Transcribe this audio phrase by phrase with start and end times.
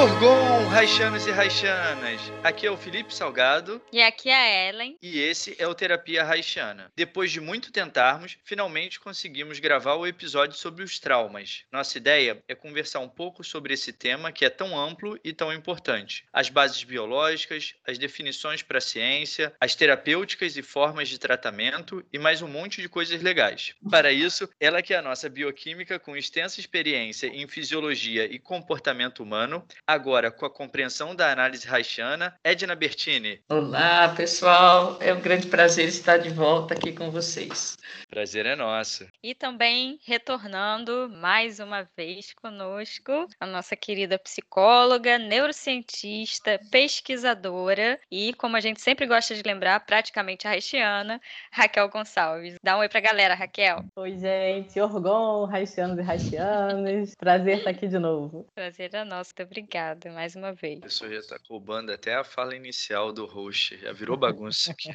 [0.00, 2.22] Orgon, Raixanos e Raixanas!
[2.42, 4.96] Aqui é o Felipe Salgado E aqui é a Ellen.
[5.02, 6.90] e esse é o Terapia Raixana.
[6.96, 11.64] Depois de muito tentarmos, finalmente conseguimos gravar o episódio sobre os traumas.
[11.70, 15.52] Nossa ideia é conversar um pouco sobre esse tema que é tão amplo e tão
[15.52, 16.24] importante.
[16.32, 22.18] As bases biológicas, as definições para a ciência, as terapêuticas e formas de tratamento e
[22.18, 23.74] mais um monte de coisas legais.
[23.90, 29.22] Para isso, ela que é a nossa bioquímica com extensa experiência em fisiologia e comportamento
[29.22, 33.40] humano, agora com a compreensão da análise haitiana, Edna Bertini.
[33.48, 34.96] Olá, pessoal.
[35.00, 37.76] É um grande prazer estar de volta aqui com vocês.
[38.08, 39.06] Prazer é nosso.
[39.20, 48.56] E também retornando mais uma vez conosco a nossa querida psicóloga, neurocientista, pesquisadora e, como
[48.56, 51.20] a gente sempre gosta de lembrar, praticamente haitiana,
[51.52, 52.54] Raquel Gonçalves.
[52.62, 53.84] Dá um oi pra galera, Raquel.
[53.96, 54.80] Oi, gente.
[54.80, 57.14] Orgon, Raicianos e Raicianas.
[57.16, 58.46] Prazer estar aqui de novo.
[58.54, 59.30] Prazer é nosso.
[59.36, 59.79] Muito obrigada
[60.12, 60.78] mais uma vez.
[60.78, 63.78] A pessoa já tá roubando até a fala inicial do host.
[63.78, 64.90] Já virou bagunça aqui.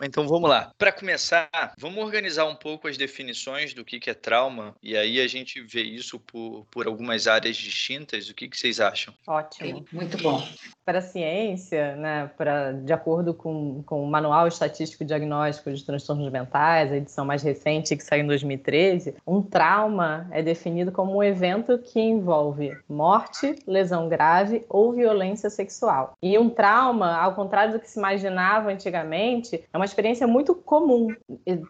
[0.00, 0.72] então vamos lá.
[0.78, 5.20] Para começar, vamos organizar um pouco as definições do que, que é trauma e aí
[5.20, 8.28] a gente vê isso por, por algumas áreas distintas.
[8.28, 9.12] O que, que vocês acham?
[9.26, 9.84] Ótimo.
[9.92, 10.46] Muito bom.
[10.84, 16.30] Para a ciência, né, para, de acordo com, com o Manual Estatístico Diagnóstico de Transtornos
[16.32, 21.22] Mentais, a edição mais recente, que saiu em 2013, um trauma é definido como um
[21.22, 24.19] evento que envolve morte, lesão grave
[24.68, 26.14] ou violência sexual.
[26.22, 31.08] E um trauma, ao contrário do que se imaginava antigamente, é uma experiência muito comum.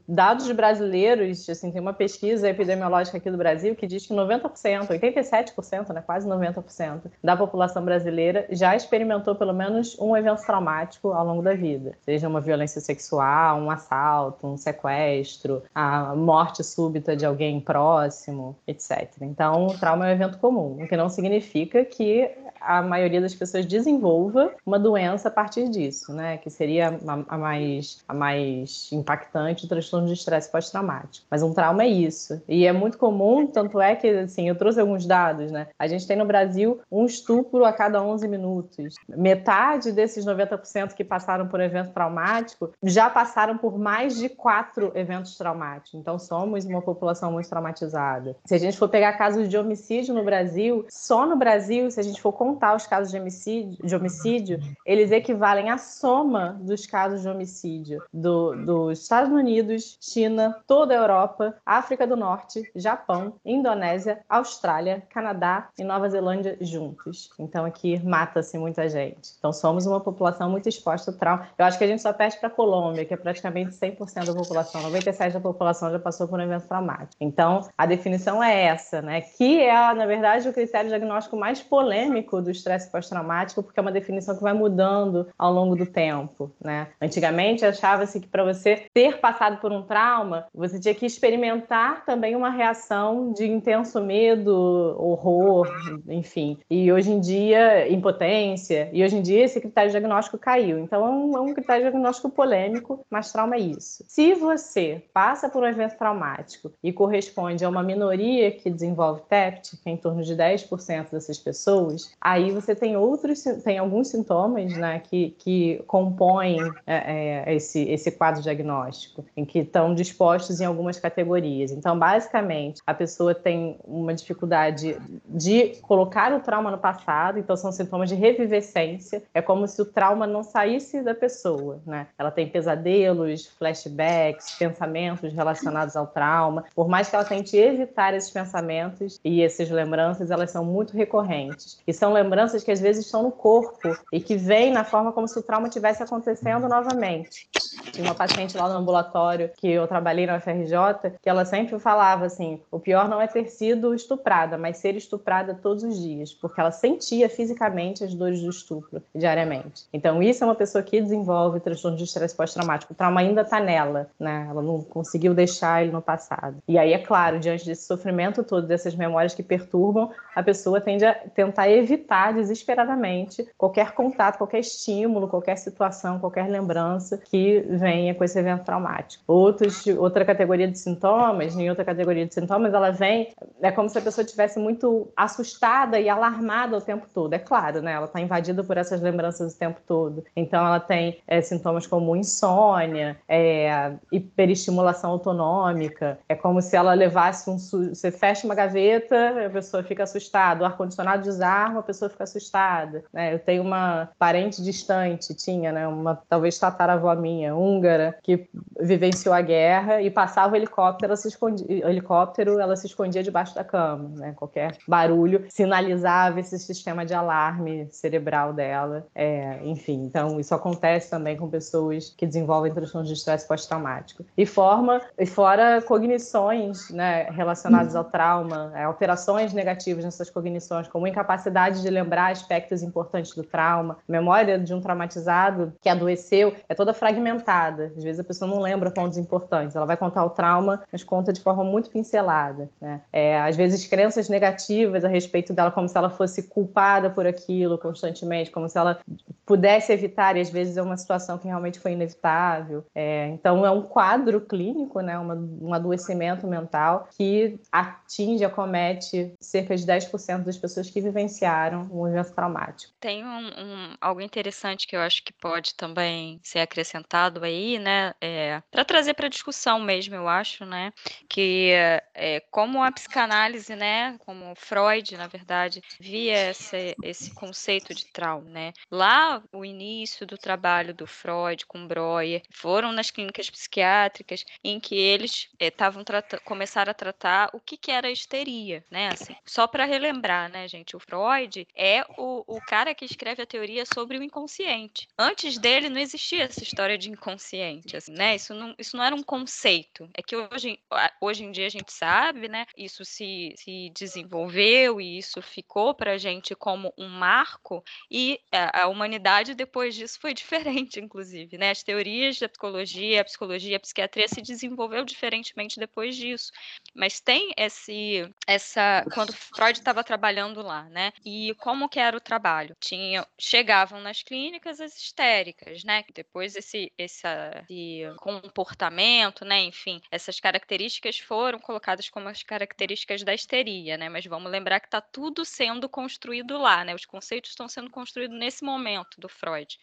[0.09, 5.93] Dados brasileiros, assim, tem uma pesquisa epidemiológica aqui do Brasil que diz que 90%, 87%,
[5.93, 11.43] né, quase 90% da população brasileira já experimentou pelo menos um evento traumático ao longo
[11.43, 17.61] da vida, seja uma violência sexual, um assalto, um sequestro, a morte súbita de alguém
[17.61, 19.11] próximo, etc.
[19.23, 22.30] Então, o trauma é um evento comum, o que não significa que
[22.61, 26.37] a maioria das pessoas desenvolva uma doença a partir disso, né?
[26.37, 31.27] Que seria a, a mais, a mais impactante, o transtorno de estresse pós-traumático.
[31.31, 32.41] Mas um trauma é isso.
[32.47, 35.69] E é muito comum, tanto é que, assim, eu trouxe alguns dados, né?
[35.79, 38.95] A gente tem no Brasil um estupro a cada 11 minutos.
[39.09, 45.37] Metade desses 90% que passaram por evento traumático já passaram por mais de quatro eventos
[45.37, 45.95] traumáticos.
[45.95, 48.37] Então, somos uma população muito traumatizada.
[48.45, 52.03] Se a gente for pegar casos de homicídio no Brasil, só no Brasil, se a
[52.03, 57.23] gente for contar os casos de homicídio, de homicídio eles equivalem à soma dos casos
[57.23, 64.21] de homicídio do, dos Estados Unidos, China, toda a Europa, África do Norte, Japão, Indonésia,
[64.29, 67.31] Austrália, Canadá e Nova Zelândia juntos.
[67.39, 69.31] Então aqui mata-se muita gente.
[69.39, 71.49] Então somos uma população muito exposta ao trauma.
[71.59, 74.35] Eu acho que a gente só perde para a Colômbia, que é praticamente 100% da
[74.35, 77.17] população, 97% da população já passou por um evento traumático.
[77.21, 79.21] Então a definição é essa, né?
[79.21, 82.10] Que é, na verdade, o critério diagnóstico mais polêmico
[82.43, 86.89] do estresse pós-traumático, porque é uma definição que vai mudando ao longo do tempo, né?
[87.01, 92.37] Antigamente achava-se que para você ter passado por um trauma, você tinha que experimentar também
[92.37, 95.69] uma reação de intenso medo, horror,
[96.09, 96.59] enfim.
[96.71, 100.79] E hoje em dia, impotência, e hoje em dia esse critério diagnóstico caiu.
[100.79, 104.05] Então é um, é um critério diagnóstico polêmico, mas trauma é isso.
[104.09, 109.79] Se você passa por um evento traumático e corresponde a uma minoria que desenvolve TEPT,
[109.83, 114.77] que é em torno de 10% dessas pessoas, aí você tem outros, tem alguns sintomas,
[114.77, 120.65] né, que, que compõem é, é, esse, esse quadro diagnóstico, em que estão dispostos em
[120.65, 121.71] algumas categorias.
[121.71, 124.97] Então, basicamente, a pessoa tem uma dificuldade
[125.27, 129.85] de colocar o trauma no passado, então são sintomas de revivescência, é como se o
[129.85, 132.07] trauma não saísse da pessoa, né?
[132.19, 138.31] Ela tem pesadelos, flashbacks, pensamentos relacionados ao trauma, por mais que ela tente evitar esses
[138.31, 141.81] pensamentos e essas lembranças, elas são muito recorrentes.
[141.91, 145.27] E são lembranças que às vezes estão no corpo e que vêm na forma como
[145.27, 147.49] se o trauma estivesse acontecendo novamente.
[147.91, 152.27] Tinha uma paciente lá no ambulatório que eu trabalhei na UFRJ, que ela sempre falava
[152.27, 156.61] assim: o pior não é ter sido estuprada, mas ser estuprada todos os dias, porque
[156.61, 159.83] ela sentia fisicamente as dores do estupro diariamente.
[159.93, 162.93] Então, isso é uma pessoa que desenvolve transtorno de estresse pós-traumático.
[162.93, 164.47] O trauma ainda está nela, né?
[164.49, 166.59] Ela não conseguiu deixar ele no passado.
[166.69, 171.05] E aí, é claro, diante desse sofrimento todo, dessas memórias que perturbam, a pessoa tende
[171.05, 178.25] a tentar evitar desesperadamente qualquer contato, qualquer estímulo, qualquer situação, qualquer lembrança que venha com
[178.25, 179.23] esse evento traumático.
[179.27, 183.99] Outros, outra categoria de sintomas, em outra categoria de sintomas, ela vem, é como se
[183.99, 187.33] a pessoa estivesse muito assustada e alarmada o tempo todo.
[187.33, 187.93] É claro, né?
[187.93, 190.25] Ela está invadida por essas lembranças o tempo todo.
[190.35, 196.19] Então, ela tem é, sintomas como insônia, é, hiperestimulação autonômica.
[196.29, 197.59] É como se ela levasse um.
[197.59, 200.63] Você fecha uma gaveta, a pessoa fica assustada.
[200.63, 203.05] O ar-condicionado desarma, a pessoa fica assustada.
[203.13, 203.35] Né?
[203.35, 205.87] Eu tenho uma parente distante, tinha, né?
[205.87, 208.49] Uma talvez tataravó minha, húngara, que
[208.81, 213.55] vivenciou a guerra e passava o helicóptero, ela se escondia, helicóptero, ela se escondia debaixo
[213.55, 214.33] da cama, né?
[214.37, 219.07] Qualquer barulho sinalizava esse sistema de alarme cerebral dela.
[219.15, 224.25] É, enfim, então isso acontece também com pessoas que desenvolvem transtornos de estresse pós-traumático.
[224.37, 231.07] E forma, e fora cognições né, relacionadas ao trauma, é, alterações negativas nessas cognições, como
[231.07, 236.95] incapacidade de lembrar aspectos importantes do trauma, memória de um traumatizado que adoeceu é toda
[236.95, 237.93] fragmentada.
[237.97, 239.77] Às vezes a pessoa não lembra pontos importantes.
[239.77, 242.71] Ela vai contar o trauma, mas conta de forma muito pincelada.
[242.81, 243.01] Né?
[243.13, 247.77] É, às vezes crenças negativas a respeito dela, como se ela fosse culpada por aquilo
[247.77, 248.99] constantemente, como se ela
[249.45, 252.85] pudesse evitar, e às vezes é uma situação que realmente foi inevitável.
[252.95, 255.19] É, então é um quadro clínico, né?
[255.19, 262.07] Uma, um adoecimento mental que atinge, acomete cerca de 10% das pessoas que vivenciaram um
[262.07, 262.93] evento traumático.
[263.01, 268.15] Tem um, um, algo interessante que eu acho que pode também ser acrescentado aí, né?
[268.21, 270.93] É, para trazer para discussão mesmo, eu acho, né?
[271.29, 271.73] Que
[272.15, 274.17] é, como a psicanálise, né?
[274.21, 278.73] Como Freud, na verdade, via esse, esse conceito de trauma, né?
[278.91, 284.95] Lá, o início do trabalho do Freud com Breuer foram nas clínicas psiquiátricas em que
[284.95, 289.09] eles estavam é, começaram a tratar o que, que era a histeria, né?
[289.09, 290.97] Assim, só para relembrar, né, gente?
[290.97, 291.30] O Freud
[291.77, 295.09] é o, o cara que escreve a teoria sobre o inconsciente.
[295.19, 298.37] Antes dele não existia essa história de inconsciente, assim, né?
[298.37, 300.09] Isso não, isso não era um conceito.
[300.15, 300.79] É que hoje,
[301.21, 302.67] hoje em dia a gente sabe, né?
[302.77, 308.85] Isso se, se desenvolveu e isso ficou para a gente como um marco e a,
[308.85, 311.71] a humanidade depois disso foi diferente, inclusive, né?
[311.71, 316.51] As teorias da psicologia, a psicologia, a psiquiatria se desenvolveu diferentemente depois disso.
[316.95, 321.13] Mas tem esse, essa, quando Freud estava trabalhando lá, né?
[321.25, 322.75] E como que era o trabalho?
[322.81, 326.05] Tinha, chegavam nas clínicas as histéricas, né?
[326.15, 327.27] Depois esse, esse,
[327.69, 329.61] esse comportamento, né?
[329.63, 334.09] Enfim, essas características foram colocadas como as características da histeria, né?
[334.09, 336.95] Mas vamos lembrar que está tudo sendo construído lá, né?
[336.95, 339.79] Os conceitos estão sendo construídos nesse momento do Freud,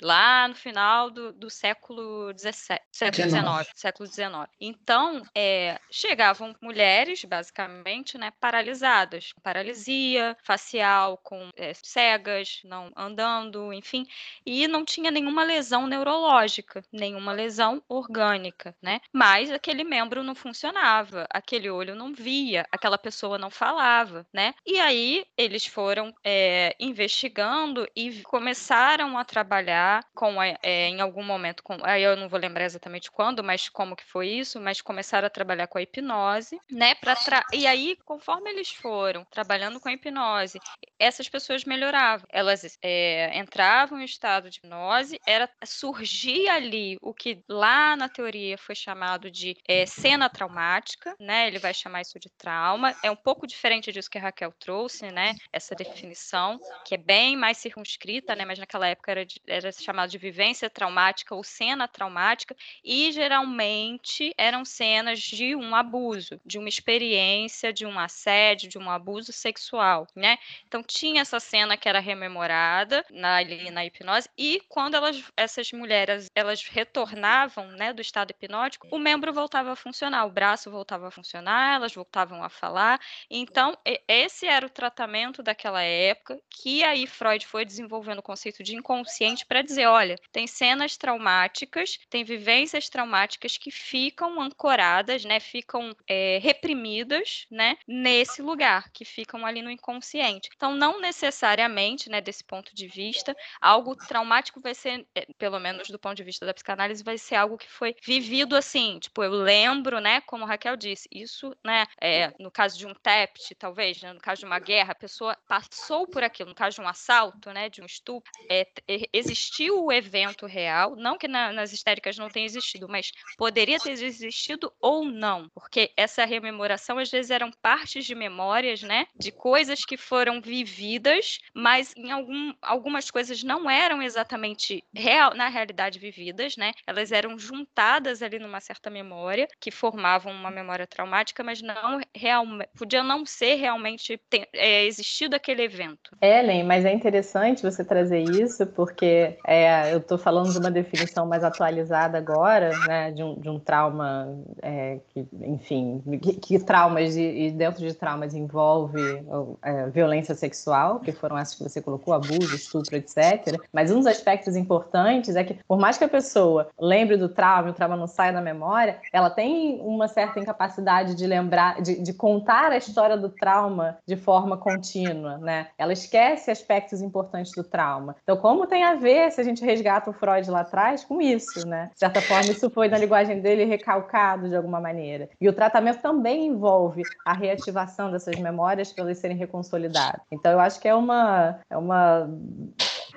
[0.00, 4.28] lá no final do, do século XVII, século XIX, século XIX.
[4.60, 8.32] Então, é, chegavam mulheres, basicamente, né?
[8.40, 10.73] Paralisadas, paralisia facial,
[11.22, 14.06] com é, cegas, não andando, enfim,
[14.44, 19.00] e não tinha nenhuma lesão neurológica, nenhuma lesão orgânica, né?
[19.12, 24.54] Mas aquele membro não funcionava, aquele olho não via, aquela pessoa não falava, né?
[24.66, 31.62] E aí eles foram é, investigando e começaram a trabalhar com, é, em algum momento,
[31.62, 35.26] com, aí eu não vou lembrar exatamente quando, mas como que foi isso, mas começaram
[35.26, 36.94] a trabalhar com a hipnose, né?
[36.94, 37.14] Pra
[37.52, 40.60] e aí, conforme eles foram trabalhando com a hipnose,
[40.98, 42.26] essas pessoas melhoravam.
[42.30, 48.56] Elas é, entravam em estado de hipnose, era surgia ali o que lá na teoria
[48.56, 51.48] foi chamado de é, cena traumática, né?
[51.48, 52.94] Ele vai chamar isso de trauma.
[53.02, 55.34] É um pouco diferente disso que a Raquel trouxe, né?
[55.52, 58.44] Essa definição, que é bem mais circunscrita, né?
[58.44, 64.32] Mas naquela época era, de, era chamado de vivência traumática ou cena traumática, e geralmente
[64.38, 70.06] eram cenas de um abuso, de uma experiência, de um assédio, de um abuso sexual,
[70.14, 70.38] né?
[70.66, 75.72] Então tinha essa cena que era rememorada na, ali na hipnose, e quando elas, essas
[75.72, 81.08] mulheres elas retornavam né, do estado hipnótico, o membro voltava a funcionar, o braço voltava
[81.08, 83.00] a funcionar, elas voltavam a falar.
[83.30, 83.76] Então,
[84.08, 89.46] esse era o tratamento daquela época, que aí Freud foi desenvolvendo o conceito de inconsciente
[89.46, 96.38] para dizer: olha, tem cenas traumáticas, tem vivências traumáticas que ficam ancoradas, né, ficam é,
[96.42, 100.43] reprimidas né, nesse lugar, que ficam ali no inconsciente.
[100.54, 105.88] Então, não necessariamente, né, desse ponto de vista, algo traumático vai ser, eh, pelo menos
[105.88, 108.98] do ponto de vista da psicanálise, vai ser algo que foi vivido assim.
[108.98, 112.94] Tipo, eu lembro, né, como a Raquel disse, isso, né, é, no caso de um
[112.94, 116.50] TEPT, talvez, né, no caso de uma guerra, a pessoa passou por aquilo.
[116.50, 118.66] No caso de um assalto, né, de um estupro, é,
[119.12, 123.90] existiu o evento real, não que na, nas histéricas não tenha existido, mas poderia ter
[123.92, 129.84] existido ou não, porque essa rememoração às vezes eram partes de memórias, né, de coisas
[129.84, 136.56] que foram vividas, mas em algum, algumas coisas não eram exatamente real, na realidade vividas,
[136.56, 136.72] né?
[136.86, 142.44] Elas eram juntadas ali numa certa memória que formavam uma memória traumática, mas não real,
[142.76, 146.16] podia não ser realmente ter, é, existido aquele evento.
[146.20, 151.26] Ellen, mas é interessante você trazer isso porque é, eu estou falando de uma definição
[151.26, 157.16] mais atualizada agora, né, de um, de um trauma é, que, enfim, que, que traumas
[157.16, 159.24] e, dentro de traumas envolve
[159.62, 159.88] é,
[160.24, 163.60] violência sexual, que foram essas que você colocou, abuso, estupro, etc.
[163.72, 167.70] Mas um dos aspectos importantes é que, por mais que a pessoa lembre do trauma,
[167.70, 172.12] o trauma não saia da memória, ela tem uma certa incapacidade de lembrar, de, de
[172.14, 175.68] contar a história do trauma de forma contínua, né?
[175.76, 178.16] Ela esquece aspectos importantes do trauma.
[178.22, 181.66] Então, como tem a ver se a gente resgata o Freud lá atrás com isso,
[181.66, 181.90] né?
[181.92, 185.28] De certa forma, isso foi na linguagem dele recalcado de alguma maneira.
[185.40, 190.03] E o tratamento também envolve a reativação dessas memórias para elas serem reconsolidadas.
[190.30, 192.28] Então, eu acho que é uma, é uma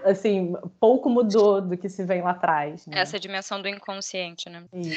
[0.04, 2.86] assim, pouco mudou do que se vem lá atrás.
[2.86, 3.00] Né?
[3.00, 4.64] Essa dimensão do inconsciente, né?
[4.74, 4.88] Uh,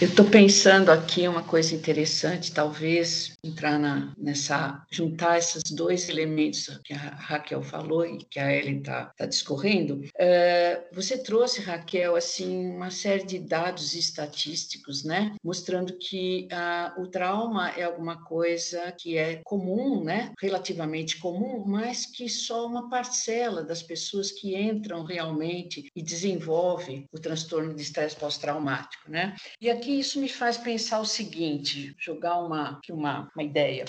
[0.00, 6.80] eu estou pensando aqui uma coisa interessante, talvez entrar na, nessa, juntar esses dois elementos
[6.84, 9.96] que a Raquel falou e que a Ellen está tá discorrendo.
[9.96, 15.34] Uh, você trouxe, Raquel, assim, uma série de dados estatísticos, né?
[15.42, 20.32] Mostrando que uh, o trauma é alguma coisa que é comum, né?
[20.40, 27.20] Relativamente comum, mas que só uma parcela das pessoas que entram realmente e desenvolve o
[27.20, 29.36] transtorno de estresse pós-traumático, né?
[29.60, 33.84] E aqui isso me faz pensar o seguinte, jogar uma, uma, uma ideia.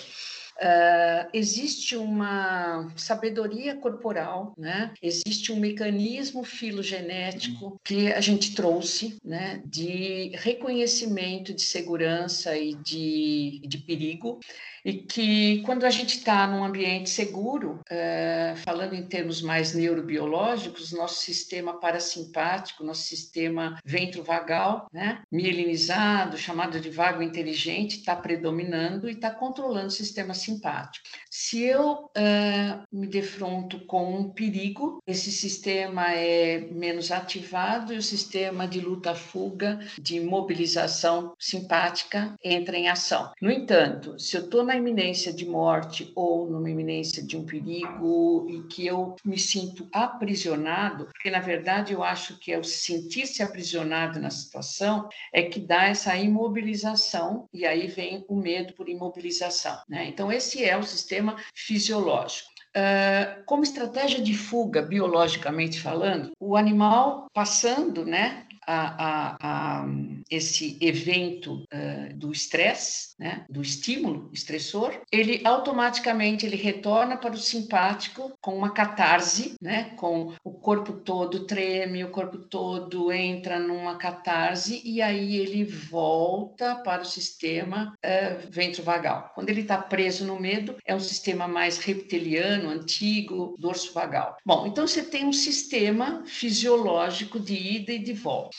[0.62, 4.94] Uh, existe uma sabedoria corporal, né?
[5.02, 9.62] existe um mecanismo filogenético que a gente trouxe né?
[9.66, 14.40] de reconhecimento de segurança e de, de perigo
[14.84, 20.92] e que quando a gente está num ambiente seguro, é, falando em termos mais neurobiológicos,
[20.92, 29.14] nosso sistema parasimpático, nosso sistema ventrovagal, né, mielinizado, chamado de vago inteligente, está predominando e
[29.14, 31.08] está controlando o sistema simpático.
[31.30, 38.04] Se eu é, me defronto com um perigo, esse sistema é menos ativado e o
[38.04, 43.32] sistema de luta-fuga, de mobilização simpática entra em ação.
[43.42, 48.48] No entanto, se eu estou na iminência de morte ou numa iminência de um perigo
[48.50, 53.44] e que eu me sinto aprisionado, porque na verdade eu acho que é o sentir-se
[53.44, 59.78] aprisionado na situação é que dá essa imobilização e aí vem o medo por imobilização.
[59.88, 60.08] Né?
[60.08, 62.50] Então, esse é o sistema fisiológico.
[62.70, 69.38] Uh, como estratégia de fuga, biologicamente falando, o animal passando né, a, a,
[69.82, 69.86] a
[70.30, 77.38] esse evento uh, do estresse, né, do estímulo estressor, ele automaticamente ele retorna para o
[77.38, 83.98] simpático com uma catarse, né, com o corpo todo treme, o corpo todo entra numa
[83.98, 89.32] catarse e aí ele volta para o sistema uh, ventrovagal.
[89.34, 94.38] Quando ele está preso no medo, é um sistema mais reptiliano, antigo, dorso vagal.
[94.46, 98.59] Bom, então você tem um sistema fisiológico de ida e de volta.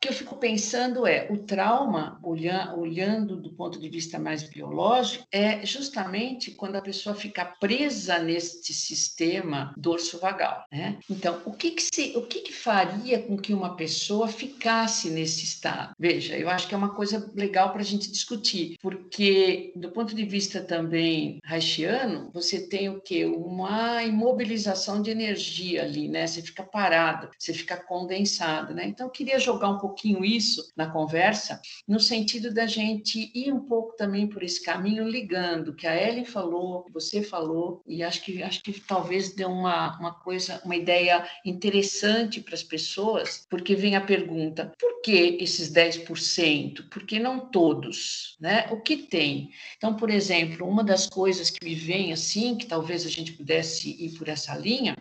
[0.00, 5.64] que eu fico pensando é o trauma, olhando do ponto de vista mais biológico, é
[5.66, 10.64] justamente quando a pessoa fica presa neste sistema dorso-vagal.
[10.70, 10.98] Né?
[11.10, 15.44] Então, o que, que, se, o que, que faria com que uma pessoa ficasse nesse
[15.44, 15.94] estado?
[15.98, 20.14] Veja, eu acho que é uma coisa legal para a gente discutir, porque do ponto
[20.14, 23.24] de vista também haitiano, você tem o quê?
[23.24, 26.26] Uma imobilização de energia ali, né?
[26.26, 28.86] Você fica parado, você fica condensado, né?
[28.86, 33.52] Então, eu queria jogar um pouco pouquinho isso na conversa, no sentido da gente ir
[33.52, 38.22] um pouco também por esse caminho, ligando que a Ellen falou, você falou, e acho
[38.22, 43.74] que, acho que talvez deu uma, uma coisa, uma ideia interessante para as pessoas, porque
[43.74, 46.88] vem a pergunta: por que esses 10%?
[46.88, 48.36] Por que não todos?
[48.40, 48.66] Né?
[48.70, 49.50] O que tem?
[49.76, 53.90] Então, por exemplo, uma das coisas que me vem assim, que talvez a gente pudesse
[54.04, 54.96] ir por essa linha,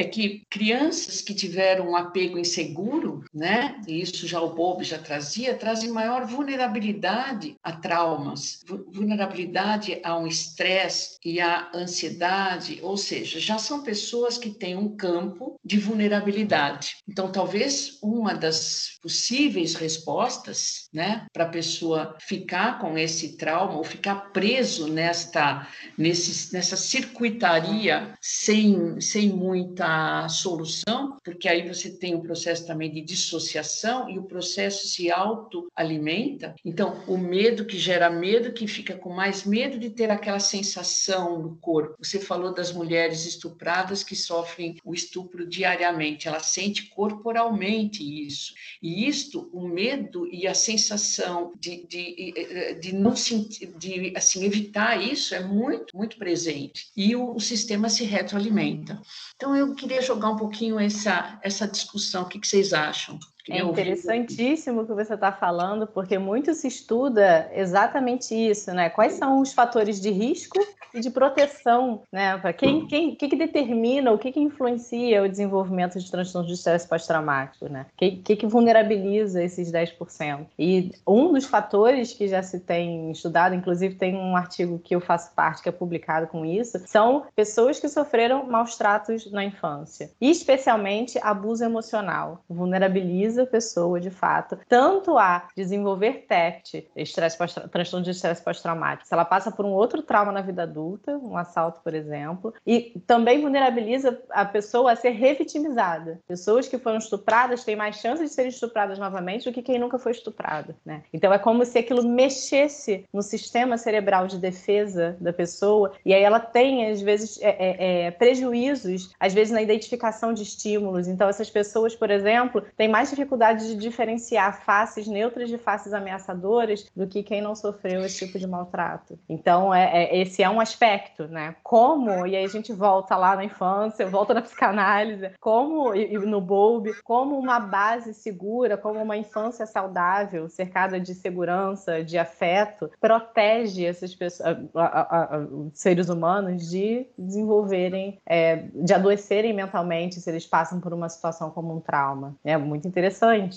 [0.00, 4.98] é que crianças que tiveram um apego inseguro, né, e isso já o Bob já
[4.98, 13.38] trazia, trazem maior vulnerabilidade a traumas, vulnerabilidade a um estresse e a ansiedade, ou seja,
[13.38, 16.96] já são pessoas que têm um campo de vulnerabilidade.
[17.06, 23.84] Então, talvez uma das possíveis respostas, né, para a pessoa ficar com esse trauma ou
[23.84, 29.89] ficar preso nesta nesse, nessa circuitaria sem, sem muita
[30.28, 36.54] solução, porque aí você tem um processo também de dissociação e o processo se autoalimenta.
[36.64, 41.40] Então, o medo que gera medo, que fica com mais medo de ter aquela sensação
[41.40, 41.96] no corpo.
[41.98, 48.52] Você falou das mulheres estupradas que sofrem o estupro diariamente, ela sente corporalmente isso.
[48.82, 55.00] E isto, o medo e a sensação de, de, de não sentir, de assim, evitar
[55.00, 56.90] isso é muito, muito presente.
[56.96, 59.00] E o, o sistema se retroalimenta.
[59.36, 62.22] Então, eu queria jogar um pouquinho essa, essa discussão.
[62.22, 63.18] O que, que vocês acham?
[63.48, 68.90] É interessantíssimo o que você está falando, porque muito se estuda exatamente isso, né?
[68.90, 70.58] Quais são os fatores de risco
[70.92, 72.36] e de proteção, né?
[72.38, 76.54] Para quem, quem, que, que determina, o que, que influencia o desenvolvimento de transtornos de
[76.56, 77.86] estresse pós-traumático, né?
[77.92, 80.46] O que, que, que vulnerabiliza esses 10%?
[80.58, 85.00] E um dos fatores que já se tem estudado, inclusive tem um artigo que eu
[85.00, 90.10] faço parte que é publicado com isso, são pessoas que sofreram maus tratos na infância,
[90.20, 97.38] e especialmente abuso emocional, vulnerabiliza a pessoa de fato, tanto a desenvolver TEPT, estresse
[97.70, 101.36] transtorno de estresse pós-traumático, se ela passa por um outro trauma na vida adulta, um
[101.36, 106.20] assalto, por exemplo, e também vulnerabiliza a pessoa a ser revitimizada.
[106.26, 109.98] Pessoas que foram estupradas têm mais chance de serem estupradas novamente do que quem nunca
[109.98, 111.02] foi estuprado, né?
[111.12, 116.22] Então é como se aquilo mexesse no sistema cerebral de defesa da pessoa e aí
[116.22, 121.08] ela tem às vezes é, é, é, prejuízos, às vezes na identificação de estímulos.
[121.08, 126.86] Então essas pessoas, por exemplo, têm mais dificuldade de diferenciar faces neutras de faces ameaçadoras
[126.96, 129.18] do que quem não sofreu esse tipo de maltrato.
[129.28, 131.54] Então é, é esse é um aspecto, né?
[131.62, 136.18] Como, e aí a gente volta lá na infância, volta na psicanálise, como, e, e
[136.18, 142.90] no Bowlby, como uma base segura, como uma infância saudável, cercada de segurança, de afeto,
[143.00, 150.30] protege essas pessoas, a, a, a, seres humanos de desenvolverem, é, de adoecerem mentalmente se
[150.30, 152.34] eles passam por uma situação como um trauma.
[152.44, 153.09] É muito interessante,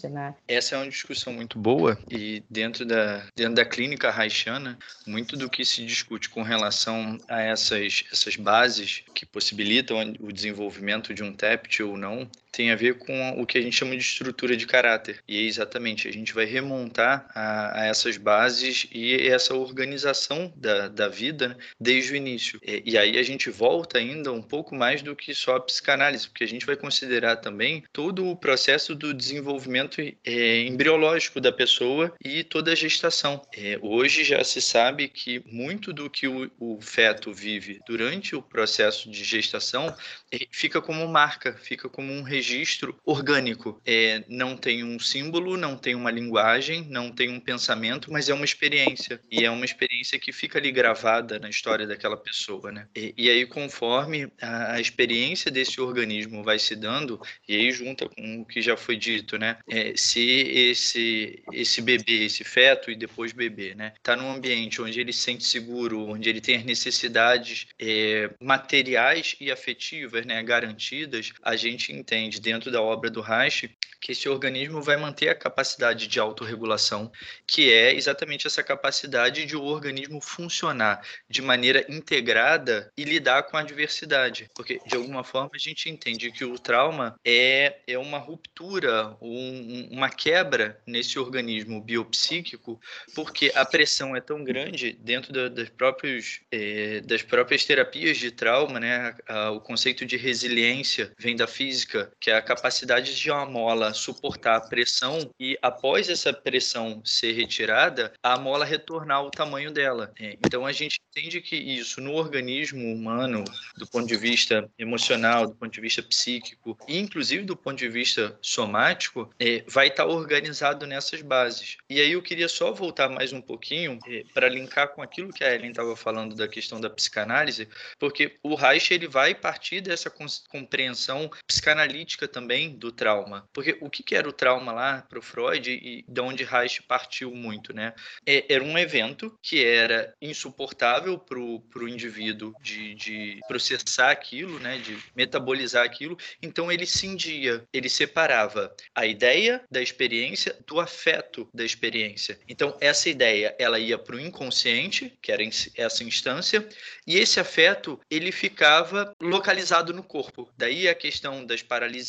[0.10, 0.34] né?
[0.48, 5.50] Essa é uma discussão muito boa e dentro da, dentro da clínica haitiana, muito do
[5.50, 11.24] que se discute com relação relação a essas, essas bases que possibilitam o desenvolvimento de
[11.24, 14.56] um TEPT ou não, tem a ver com o que a gente chama de estrutura
[14.56, 15.20] de caráter.
[15.28, 20.88] E é exatamente, a gente vai remontar a, a essas bases e essa organização da,
[20.88, 22.60] da vida né, desde o início.
[22.64, 26.28] E, e, aí a gente volta ainda um pouco mais do que só a psicanálise,
[26.28, 32.14] porque a gente vai considerar também todo o processo do desenvolvimento é, embriológico da pessoa
[32.24, 33.42] e toda a gestação.
[33.58, 38.42] É, hoje já se sabe que muito do que o, o feto vive durante o
[38.42, 39.96] processo de gestação
[40.32, 43.82] é, fica como marca, fica como um registro registro orgânico.
[43.86, 48.34] É, não tem um símbolo, não tem uma linguagem, não tem um pensamento, mas é
[48.34, 49.20] uma experiência.
[49.32, 52.88] E é uma experiência que fica ali gravada na história daquela pessoa, né?
[52.96, 58.10] E, e aí, conforme a, a, experiência desse organismo vai se dando, e aí junta
[58.10, 59.58] com o que já foi dito, né?
[59.70, 63.94] É, se esse, esse bebê, esse feto e depois bebê, né?
[64.04, 69.36] Tá num ambiente onde ele se sente seguro, onde ele tem as necessidades é, materiais
[69.40, 70.44] e afetivas, né?
[70.44, 75.36] Garantidas, a gente entende dentro da obra do Reich que esse organismo vai manter a
[75.36, 77.10] capacidade de autorregulação,
[77.48, 83.56] que é exatamente essa capacidade de o organismo funcionar de maneira integrada e lidar com
[83.56, 84.50] a adversidade.
[84.54, 89.88] Porque, de alguma forma, a gente entende que o trauma é, é uma ruptura, um,
[89.90, 92.82] uma quebra nesse organismo biopsíquico,
[93.16, 98.32] porque a pressão é tão grande dentro da, das, próprios, é, das próprias terapias de
[98.32, 99.16] trauma, né?
[99.56, 104.56] o conceito de resiliência vem da física, que é a capacidade de uma mola suportar
[104.56, 110.14] a pressão e, após essa pressão ser retirada, a mola retornar ao tamanho dela.
[110.18, 113.44] É, então, a gente entende que isso no organismo humano,
[113.76, 117.90] do ponto de vista emocional, do ponto de vista psíquico, e inclusive do ponto de
[117.90, 121.76] vista somático, é, vai estar organizado nessas bases.
[121.90, 125.44] E aí eu queria só voltar mais um pouquinho é, para linkar com aquilo que
[125.44, 127.68] a Ellen estava falando da questão da psicanálise,
[128.00, 130.10] porque o Reich ele vai partir dessa
[130.50, 133.48] compreensão psicanalítica também do trauma.
[133.52, 137.34] Porque o que, era o trauma lá para o Freud e de onde Reich partiu
[137.34, 137.94] muito, né?
[138.26, 144.78] É, era um evento que era insuportável para o indivíduo de, de processar aquilo, né,
[144.78, 146.18] de metabolizar aquilo.
[146.42, 152.40] Então ele cindia, ele separava a ideia da experiência do afeto da experiência.
[152.48, 155.44] Então essa ideia ela ia para o inconsciente, que era
[155.76, 156.68] essa instância,
[157.08, 160.50] e esse afeto ele ficava localizado no corpo.
[160.58, 162.03] Daí a questão das paralisias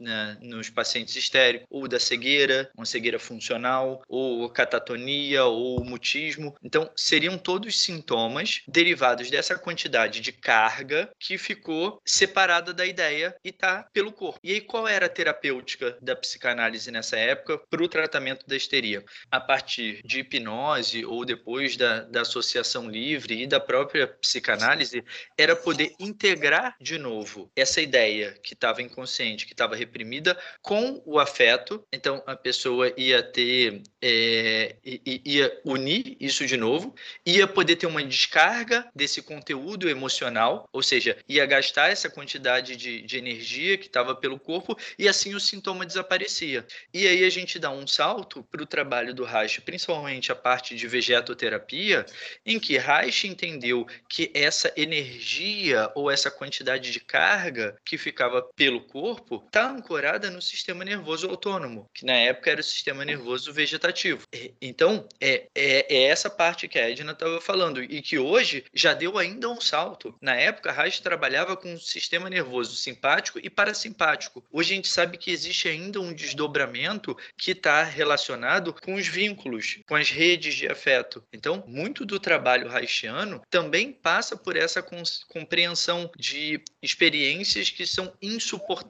[0.00, 6.54] né, nos pacientes histéricos, ou da cegueira, uma cegueira funcional, ou catatonia, ou mutismo.
[6.62, 13.52] Então seriam todos sintomas derivados dessa quantidade de carga que ficou separada da ideia e
[13.52, 14.40] tá pelo corpo.
[14.42, 19.04] E aí qual era a terapêutica da psicanálise nessa época para o tratamento da histeria?
[19.30, 25.04] A partir de hipnose ou depois da, da associação livre e da própria psicanálise,
[25.36, 29.03] era poder integrar de novo essa ideia que estava inconsciente,
[29.46, 31.84] que estava reprimida, com o afeto.
[31.92, 38.02] Então a pessoa ia ter, é, ia unir isso de novo, ia poder ter uma
[38.02, 44.14] descarga desse conteúdo emocional, ou seja, ia gastar essa quantidade de, de energia que estava
[44.14, 46.66] pelo corpo e assim o sintoma desaparecia.
[46.92, 50.74] E aí a gente dá um salto para o trabalho do Reich, principalmente a parte
[50.74, 52.06] de vegetoterapia,
[52.44, 58.80] em que Reich entendeu que essa energia ou essa quantidade de carga que ficava pelo
[58.94, 64.22] corpo está ancorada no sistema nervoso autônomo, que na época era o sistema nervoso vegetativo.
[64.62, 68.94] Então, é, é, é essa parte que a Edna estava falando e que hoje já
[68.94, 70.16] deu ainda um salto.
[70.20, 74.44] Na época, Reich trabalhava com o sistema nervoso simpático e parasimpático.
[74.52, 79.80] Hoje a gente sabe que existe ainda um desdobramento que está relacionado com os vínculos,
[79.88, 81.24] com as redes de afeto.
[81.32, 84.84] Então, muito do trabalho haitiano também passa por essa
[85.28, 88.83] compreensão de experiências que são insuportáveis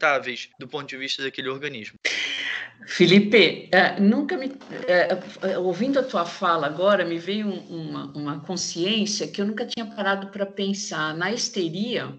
[0.58, 1.98] do ponto de vista daquele organismo.
[2.86, 4.46] Felipe, uh, nunca me.
[4.46, 9.86] Uh, ouvindo a tua fala agora, me veio uma, uma consciência que eu nunca tinha
[9.86, 11.16] parado para pensar.
[11.16, 12.14] Na histeria,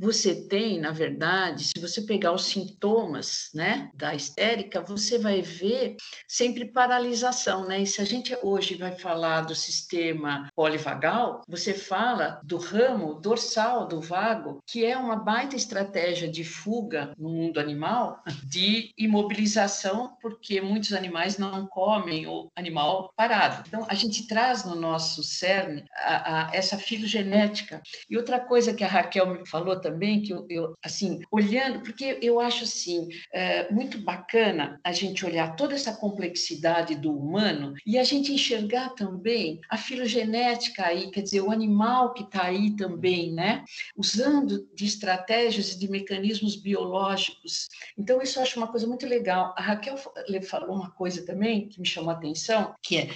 [0.00, 5.96] você tem, na verdade, se você pegar os sintomas né, da histérica, você vai ver
[6.26, 7.82] sempre paralisação, né?
[7.82, 13.86] E se a gente hoje vai falar do sistema polivagal, você fala do ramo dorsal
[13.86, 20.62] do vago, que é uma baita estratégia de fuga no mundo animal, de imobilização, porque
[20.62, 23.64] muitos animais não comem o animal parado.
[23.68, 27.82] Então, a gente traz no nosso cerne a, a, essa filogenética.
[28.08, 31.80] E outra coisa que a Raquel me falou também, também que eu, eu assim, olhando,
[31.80, 37.74] porque eu acho assim, é, muito bacana a gente olhar toda essa complexidade do humano
[37.84, 42.76] e a gente enxergar também a filogenética aí, quer dizer, o animal que está aí
[42.76, 43.64] também, né?
[43.96, 47.68] Usando de estratégias e de mecanismos biológicos.
[47.98, 49.54] Então, isso eu acho uma coisa muito legal.
[49.56, 49.96] A Raquel
[50.42, 53.10] falou uma coisa também que me chamou a atenção, que é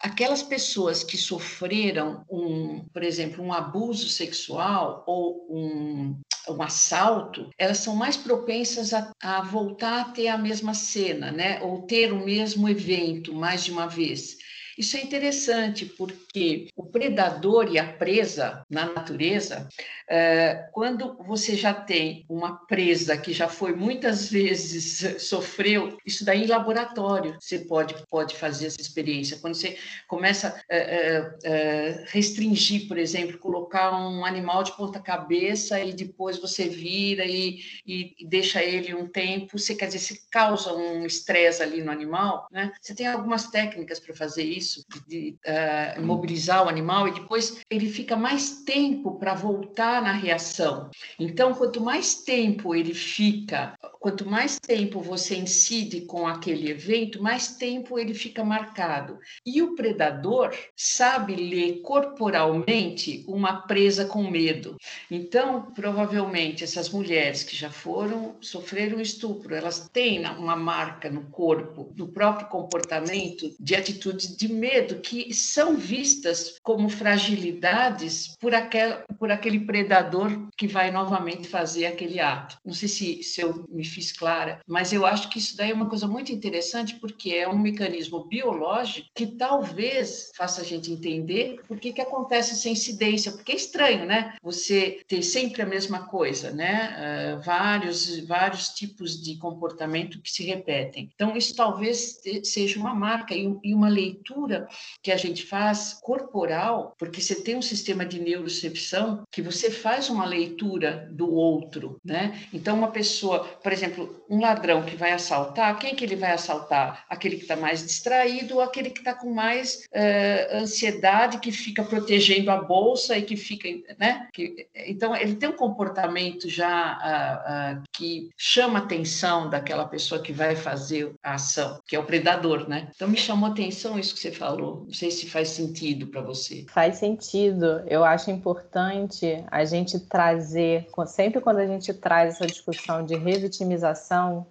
[0.00, 7.78] aquelas pessoas que sofreram um, por exemplo, um abuso sexual ou um um assalto, elas
[7.78, 11.60] são mais propensas a, a voltar a ter a mesma cena, né?
[11.62, 14.38] Ou ter o mesmo evento mais de uma vez.
[14.80, 19.68] Isso é interessante porque o predador e a presa na natureza,
[20.08, 26.44] é, quando você já tem uma presa que já foi muitas vezes sofreu, isso daí
[26.44, 29.36] em laboratório você pode, pode fazer essa experiência.
[29.38, 29.76] Quando você
[30.08, 36.38] começa a é, é, restringir, por exemplo, colocar um animal de ponta cabeça e depois
[36.38, 41.04] você vira e, e, e deixa ele um tempo, você quer dizer, você causa um
[41.04, 42.72] estresse ali no animal, né?
[42.80, 47.60] Você tem algumas técnicas para fazer isso isso, de uh, mobilizar o animal, e depois
[47.68, 50.90] ele fica mais tempo para voltar na reação.
[51.18, 57.56] Então, quanto mais tempo ele fica, quanto mais tempo você incide com aquele evento, mais
[57.56, 59.18] tempo ele fica marcado.
[59.44, 64.76] E o predador sabe ler corporalmente uma presa com medo.
[65.10, 71.92] Então, provavelmente, essas mulheres que já foram, sofreram estupro, elas têm uma marca no corpo
[71.94, 79.30] do próprio comportamento de atitudes de medo que são vistas como fragilidades por, aquel, por
[79.30, 82.56] aquele predador que vai novamente fazer aquele ato.
[82.64, 85.74] Não sei se, se eu me fiz clara, mas eu acho que isso daí é
[85.74, 91.60] uma coisa muito interessante porque é um mecanismo biológico que talvez faça a gente entender
[91.66, 94.34] por que, que acontece essa incidência, porque é estranho, né?
[94.42, 97.36] Você ter sempre a mesma coisa, né?
[97.38, 101.10] Uh, vários, vários tipos de comportamento que se repetem.
[101.14, 104.68] Então, isso talvez seja uma marca e, e uma leitura
[105.02, 110.08] que a gente faz corporal, porque você tem um sistema de neurocepção que você faz
[110.08, 112.40] uma leitura do outro, né?
[112.52, 116.32] Então, uma pessoa, por exemplo, exemplo, um ladrão que vai assaltar, quem que ele vai
[116.32, 117.04] assaltar?
[117.08, 121.82] Aquele que está mais distraído ou aquele que está com mais uh, ansiedade, que fica
[121.82, 124.28] protegendo a bolsa e que fica, né?
[124.32, 130.22] Que, então, ele tem um comportamento já uh, uh, que chama a atenção daquela pessoa
[130.22, 132.88] que vai fazer a ação, que é o predador, né?
[132.94, 134.84] Então, me chamou atenção isso que você falou.
[134.86, 136.66] Não sei se faz sentido para você.
[136.68, 137.82] Faz sentido.
[137.86, 143.69] Eu acho importante a gente trazer, sempre quando a gente traz essa discussão de revitimização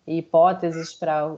[0.08, 1.30] e hipóteses para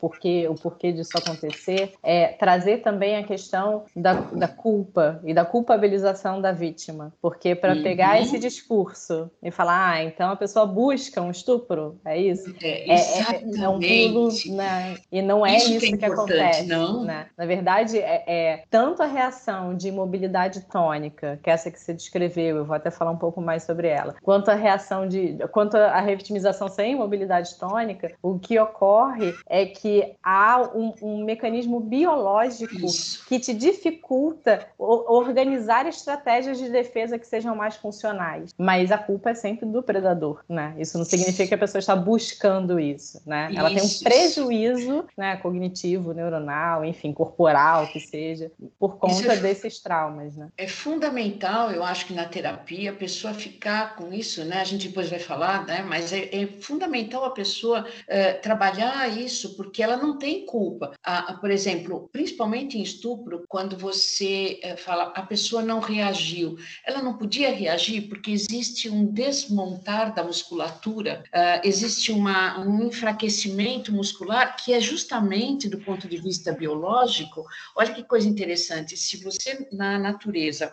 [0.00, 5.44] porquê, o porquê disso acontecer, é trazer também a questão da, da culpa e da
[5.44, 7.12] culpabilização da vítima.
[7.20, 7.82] Porque para uhum.
[7.82, 12.54] pegar esse discurso e falar, ah, então a pessoa busca um estupro, é isso?
[12.62, 13.58] É, exatamente.
[13.58, 14.96] É, é, é um pulo, né?
[15.10, 16.66] E não é isso, isso que, é que acontece.
[16.66, 17.04] Não.
[17.04, 17.26] Né?
[17.36, 21.92] Na verdade, é, é tanto a reação de imobilidade tônica, que é essa que você
[21.92, 25.38] descreveu, eu vou até falar um pouco mais sobre ela, quanto a reação de.
[25.52, 31.80] quanto a revitimização sem imobilidade tônica, o que ocorre é que há um, um mecanismo
[31.80, 33.24] biológico Isso.
[33.26, 38.54] que te dificulta organizar estratégias de defesa que sejam mais funcionais.
[38.58, 40.74] Mas a culpa é sempre do predador, né?
[40.78, 43.50] Isso não significa que a pessoa está buscando isso, né?
[43.54, 49.80] Ela tem um prejuízo, né, cognitivo, neuronal, enfim, corporal, que seja, por conta é, desses
[49.80, 50.48] traumas, né?
[50.56, 54.60] É fundamental, eu acho que na terapia a pessoa ficar com isso, né?
[54.60, 55.82] A gente depois vai falar, né?
[55.82, 60.92] Mas é, é fundamental a pessoa é, trabalhar isso, porque ela não tem culpa.
[61.02, 66.56] A, a, por exemplo, principalmente em estupro, quando você é, fala a pessoa não reagiu,
[66.84, 73.92] ela não podia reagir porque existe um desmontar da musculatura, uh, existe uma, um enfraquecimento
[73.92, 77.44] muscular que é justamente do ponto de vista biológico.
[77.76, 80.72] Olha que coisa interessante, se você na natureza,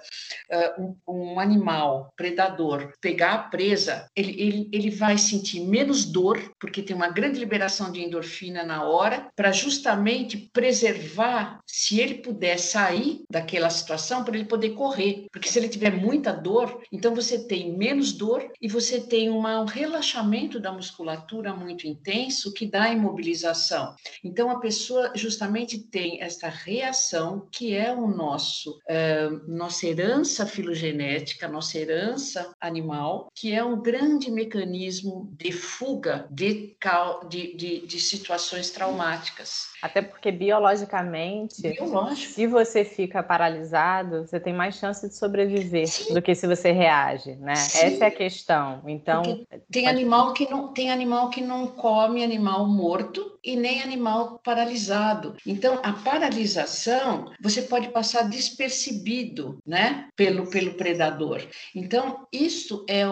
[0.77, 6.82] um, um animal predador pegar a presa, ele, ele, ele vai sentir menos dor, porque
[6.82, 13.23] tem uma grande liberação de endorfina na hora, para justamente preservar, se ele puder sair
[13.30, 15.28] daquela situação, para ele poder correr.
[15.32, 19.62] Porque se ele tiver muita dor, então você tem menos dor e você tem uma,
[19.62, 23.95] um relaxamento da musculatura muito intenso que dá imobilização.
[24.23, 31.47] Então a pessoa justamente tem essa reação que é o nosso, uh, nossa herança filogenética,
[31.47, 36.76] nossa herança animal, que é um grande mecanismo de fuga de,
[37.30, 39.68] de, de, de situações traumáticas.
[39.82, 42.34] Até porque biologicamente, Biológico.
[42.34, 46.13] se você fica paralisado, você tem mais chance de sobreviver Sim.
[46.13, 47.56] do que se você reage, né?
[47.56, 47.86] Sim.
[47.86, 48.82] Essa é a questão.
[48.88, 53.81] Então, porque tem animal que não tem animal que não come animal morto e nem
[53.81, 55.38] animal paralisado.
[55.45, 61.41] Então, a paralisação você pode passar despercebido, né, pelo pelo predador.
[61.73, 63.03] Então, isso é,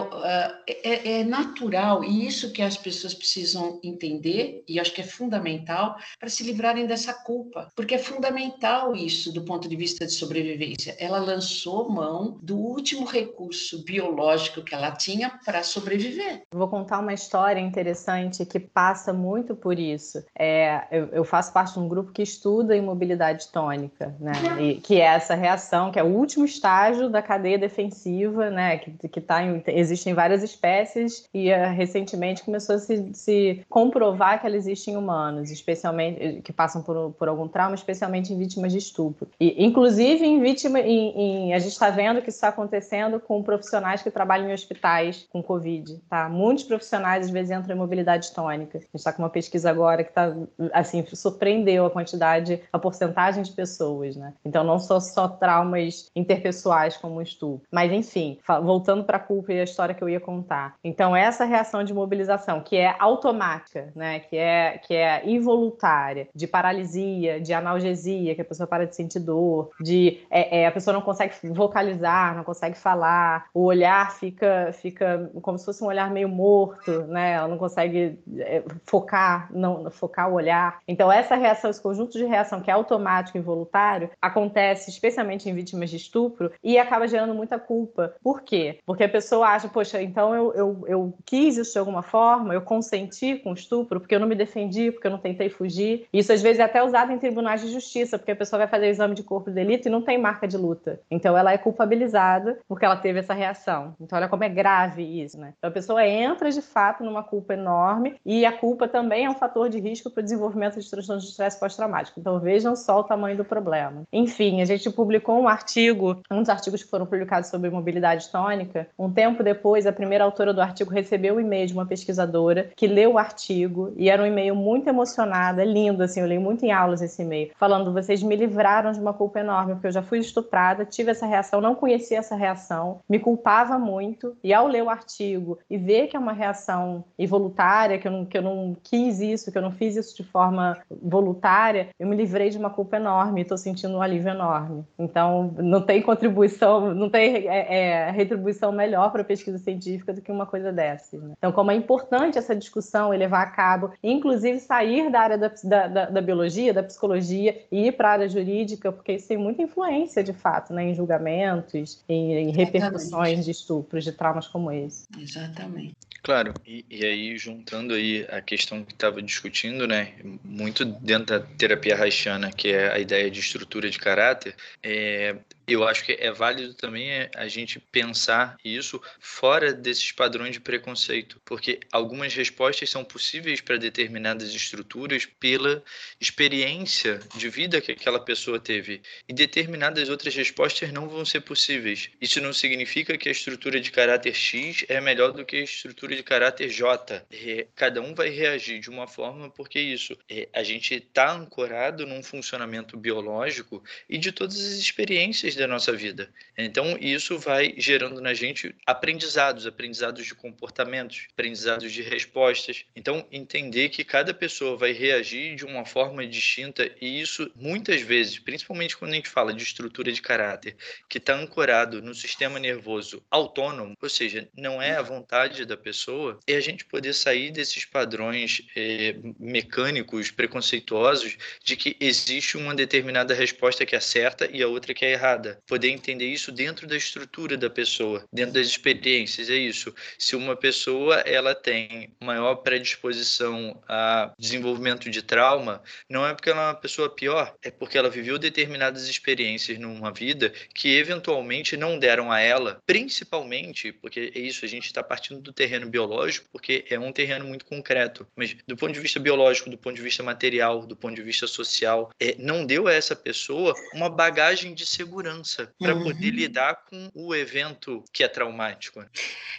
[0.68, 5.96] é, é natural e isso que as pessoas precisam entender e acho que é fundamental
[6.20, 10.94] para se livrarem dessa culpa, porque é fundamental isso do ponto de vista de sobrevivência.
[10.98, 16.42] Ela lançou mão do último recurso biológico que ela tinha para sobreviver.
[16.52, 20.25] Vou contar uma história interessante que passa muito por isso.
[20.34, 24.32] É, eu, eu, faço parte de um grupo que estuda imobilidade tônica, né?
[24.60, 28.78] E, que é essa reação, que é o último estágio da cadeia defensiva, né?
[28.78, 34.40] Que, que tá em, existem várias espécies e uh, recentemente começou a se, se comprovar
[34.40, 38.72] que ela existe em humanos, especialmente que passam por, por algum trauma, especialmente em vítimas
[38.72, 39.28] de estupro.
[39.40, 43.42] E, inclusive, em vítima, em, em a gente está vendo que isso está acontecendo com
[43.42, 46.00] profissionais que trabalham em hospitais com Covid.
[46.08, 46.28] Tá?
[46.28, 48.78] Muitos profissionais, às vezes, entram em mobilidade tônica.
[48.78, 50.34] A gente está com uma pesquisa agora que está,
[50.72, 54.32] assim, surpreendeu a quantidade, a porcentagem de pessoas, né?
[54.44, 57.66] Então, não só, só traumas interpessoais como o estupro.
[57.70, 60.74] Mas, enfim, voltando para a culpa e a história que eu ia contar.
[60.82, 64.20] Então, essa reação de mobilização, que é automática, né?
[64.20, 69.20] Que é, que é involuntária, de paralisia, de analgesia, que a pessoa para de sentir
[69.20, 74.70] dor, de é, é, a pessoa não consegue vocalizar, não consegue falar, o olhar fica,
[74.72, 77.32] fica como se fosse um olhar meio morto, né?
[77.32, 80.78] Ela não consegue é, focar, não focar o olhar.
[80.86, 85.54] Então essa reação, esse conjunto de reação que é automático e involuntário, acontece especialmente em
[85.54, 88.14] vítimas de estupro e acaba gerando muita culpa.
[88.22, 88.78] Por quê?
[88.84, 92.62] Porque a pessoa acha, poxa, então eu, eu, eu quis isso de alguma forma, eu
[92.62, 96.06] consenti com o estupro porque eu não me defendi, porque eu não tentei fugir.
[96.12, 98.86] Isso às vezes é até usado em tribunais de justiça, porque a pessoa vai fazer
[98.86, 101.00] o exame de corpo de delito e não tem marca de luta.
[101.10, 103.94] Então ela é culpabilizada porque ela teve essa reação.
[104.00, 105.54] Então olha como é grave isso, né?
[105.58, 109.34] Então a pessoa entra de fato numa culpa enorme e a culpa também é um
[109.34, 112.18] fator de risco para o desenvolvimento de transtorno de estresse pós-traumático.
[112.18, 114.02] Então vejam só o tamanho do problema.
[114.12, 118.88] Enfim, a gente publicou um artigo, um dos artigos que foram publicados sobre mobilidade tônica.
[118.98, 122.86] Um tempo depois, a primeira autora do artigo recebeu um e-mail de uma pesquisadora que
[122.86, 126.72] leu o artigo e era um e-mail muito emocionada, lindo, assim, eu leio muito em
[126.72, 130.18] aulas esse e-mail, falando: vocês me livraram de uma culpa enorme, porque eu já fui
[130.18, 134.90] estuprada, tive essa reação, não conhecia essa reação, me culpava muito, e ao ler o
[134.90, 139.20] artigo e ver que é uma reação involuntária, que eu não, que eu não quis
[139.20, 142.96] isso, que eu não fiz isso de forma voluntária, eu me livrei de uma culpa
[142.96, 144.84] enorme, estou sentindo um alívio enorme.
[144.98, 150.20] Então, não tem contribuição, não tem é, é, retribuição melhor para a pesquisa científica do
[150.20, 151.16] que uma coisa dessa.
[151.18, 151.34] Né?
[151.38, 155.48] Então, como é importante essa discussão e levar a cabo, inclusive sair da área da,
[155.64, 159.62] da, da biologia, da psicologia e ir para a área jurídica, porque isso tem muita
[159.62, 165.06] influência, de fato, né, em julgamentos, em, em repercussões de estupros, de traumas como esse.
[165.18, 165.94] Exatamente.
[166.22, 171.40] Claro, e, e aí juntando aí a questão que estava discutindo, né, muito dentro da
[171.40, 176.30] terapia haitiana, que é a ideia de estrutura de caráter, é, eu acho que é
[176.30, 182.88] válido também é, a gente pensar isso fora desses padrões de preconceito, porque algumas respostas
[182.88, 185.82] são possíveis para determinadas estruturas pela
[186.20, 192.10] experiência de vida que aquela pessoa teve, e determinadas outras respostas não vão ser possíveis.
[192.20, 196.14] Isso não significa que a estrutura de caráter X é melhor do que a estrutura
[196.14, 197.26] de caráter J.
[197.30, 202.06] É, cada um vai reagir de uma forma porque isso, é, a gente está ancorado
[202.06, 206.30] num funcionamento biológico e de todas as experiências da nossa vida.
[206.56, 212.84] Então, isso vai gerando na gente aprendizados, aprendizados de comportamentos, aprendizados de respostas.
[212.94, 218.38] Então, entender que cada pessoa vai reagir de uma forma distinta e isso, muitas vezes,
[218.38, 220.76] principalmente quando a gente fala de estrutura de caráter,
[221.08, 226.38] que está ancorado no sistema nervoso autônomo, ou seja, não é a vontade da pessoa,
[226.46, 233.34] é a gente poder sair desses padrões é, mecânicos, preconceituosos, de que existe uma determinada
[233.34, 236.96] resposta que é certa e a outra que é errada poder entender isso dentro da
[236.96, 239.50] estrutura da pessoa, dentro das experiências.
[239.50, 239.94] É isso.
[240.18, 246.62] Se uma pessoa ela tem maior predisposição a desenvolvimento de trauma, não é porque ela
[246.62, 251.98] é uma pessoa pior, é porque ela viveu determinadas experiências numa vida que eventualmente não
[251.98, 256.84] deram a ela, principalmente porque é isso, a gente está partindo do terreno biológico, porque
[256.88, 260.22] é um terreno muito concreto, mas do ponto de vista biológico, do ponto de vista
[260.22, 264.86] material, do ponto de vista social, é, não deu a essa pessoa uma bagagem de
[264.86, 265.35] segurança
[265.78, 266.04] para uhum.
[266.04, 269.04] poder lidar com o evento que é traumático.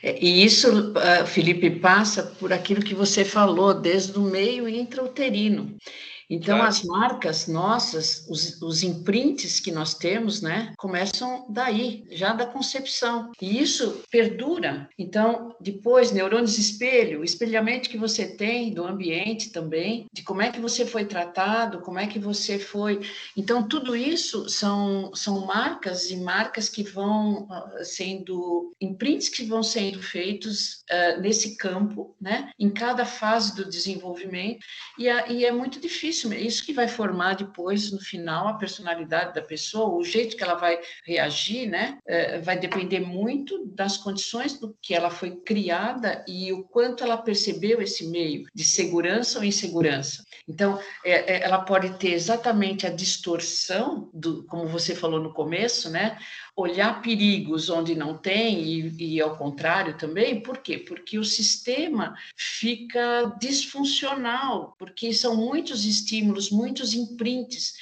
[0.02, 5.78] É, e isso, ah, Felipe, passa por aquilo que você falou, desde o meio intrauterino.
[6.30, 6.70] Então, claro.
[6.70, 13.32] as marcas nossas, os, os imprints que nós temos, né, começam daí, já da concepção.
[13.42, 14.90] E isso perdura.
[14.98, 20.52] Então, depois, neurônios espelho, o espelhamento que você tem do ambiente também, de como é
[20.52, 23.02] que você foi tratado, como é que você foi.
[23.36, 29.64] Então, tudo isso são, são marcas e marcas que vão ah, sendo, imprints que vão
[29.64, 34.66] sendo feitos uh, nesse campo, né, em cada fase do desenvolvimento.
[34.98, 38.54] E, a, e é muito difícil isso, isso que vai formar depois, no final, a
[38.54, 42.00] personalidade da pessoa, o jeito que ela vai reagir, né?
[42.08, 47.18] É, vai depender muito das condições do que ela foi criada e o quanto ela
[47.18, 50.26] percebeu esse meio de segurança ou insegurança.
[50.48, 55.90] Então, é, é, ela pode ter exatamente a distorção, do, como você falou no começo,
[55.90, 56.18] né?
[56.58, 60.80] olhar perigos onde não tem e, e, ao contrário também, por quê?
[60.80, 67.74] Porque o sistema fica disfuncional, porque são muitos estímulos, muitos imprints.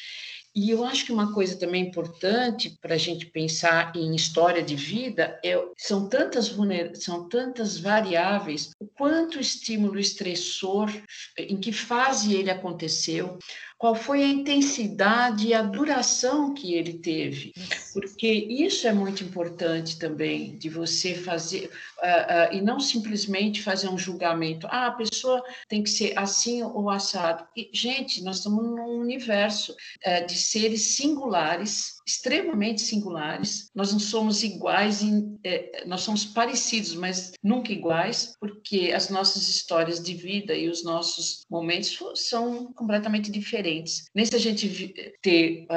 [0.55, 4.73] E eu acho que uma coisa também importante para a gente pensar em história de
[4.73, 6.55] vida é são tantas
[6.95, 10.89] são tantas variáveis, o quanto o estímulo estressor,
[11.37, 13.37] em que fase ele aconteceu,
[13.85, 17.53] qual foi a intensidade e a duração que ele teve,
[17.93, 21.69] porque isso é muito importante também de você fazer
[21.99, 24.65] uh, uh, e não simplesmente fazer um julgamento.
[24.71, 27.45] Ah, a pessoa tem que ser assim ou assado.
[27.55, 33.69] E, gente, nós estamos num universo uh, de seres singulares, extremamente singulares.
[33.73, 39.47] Nós não somos iguais, em, eh, nós somos parecidos, mas nunca iguais, porque as nossas
[39.47, 43.74] histórias de vida e os nossos momentos são completamente diferentes.
[44.13, 45.67] Nem se a gente ter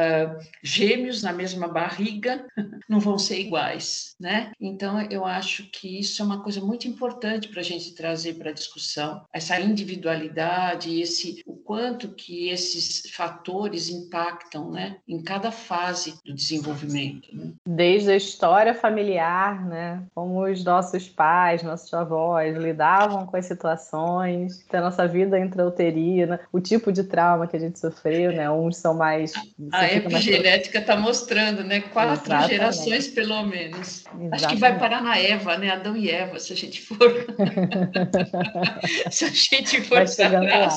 [0.63, 2.47] gêmeos na mesma barriga,
[2.89, 4.53] não vão ser iguais, né?
[4.61, 8.51] Então, eu acho que isso é uma coisa muito importante para a gente trazer para
[8.51, 16.15] a discussão, essa individualidade, esse o quanto que esses fatores impactam né, em cada fase
[16.25, 17.29] do desenvolvimento.
[17.35, 17.53] Né?
[17.67, 24.65] Desde a história familiar, né, como os nossos pais, nossos avós lidavam com as situações,
[24.71, 28.95] da nossa vida intrauterina, o tipo de trauma que a gente sofreu, né, uns são
[28.95, 29.33] mais...
[29.73, 31.07] A epigenética está mais...
[31.07, 32.51] mostrando, né, quatro Exatamente.
[32.51, 34.05] gerações pelo menos.
[34.05, 34.35] Exatamente.
[34.35, 36.99] Acho que vai parar na Eva, né, Adão e Eva, se a gente for...
[39.11, 40.71] se a gente for para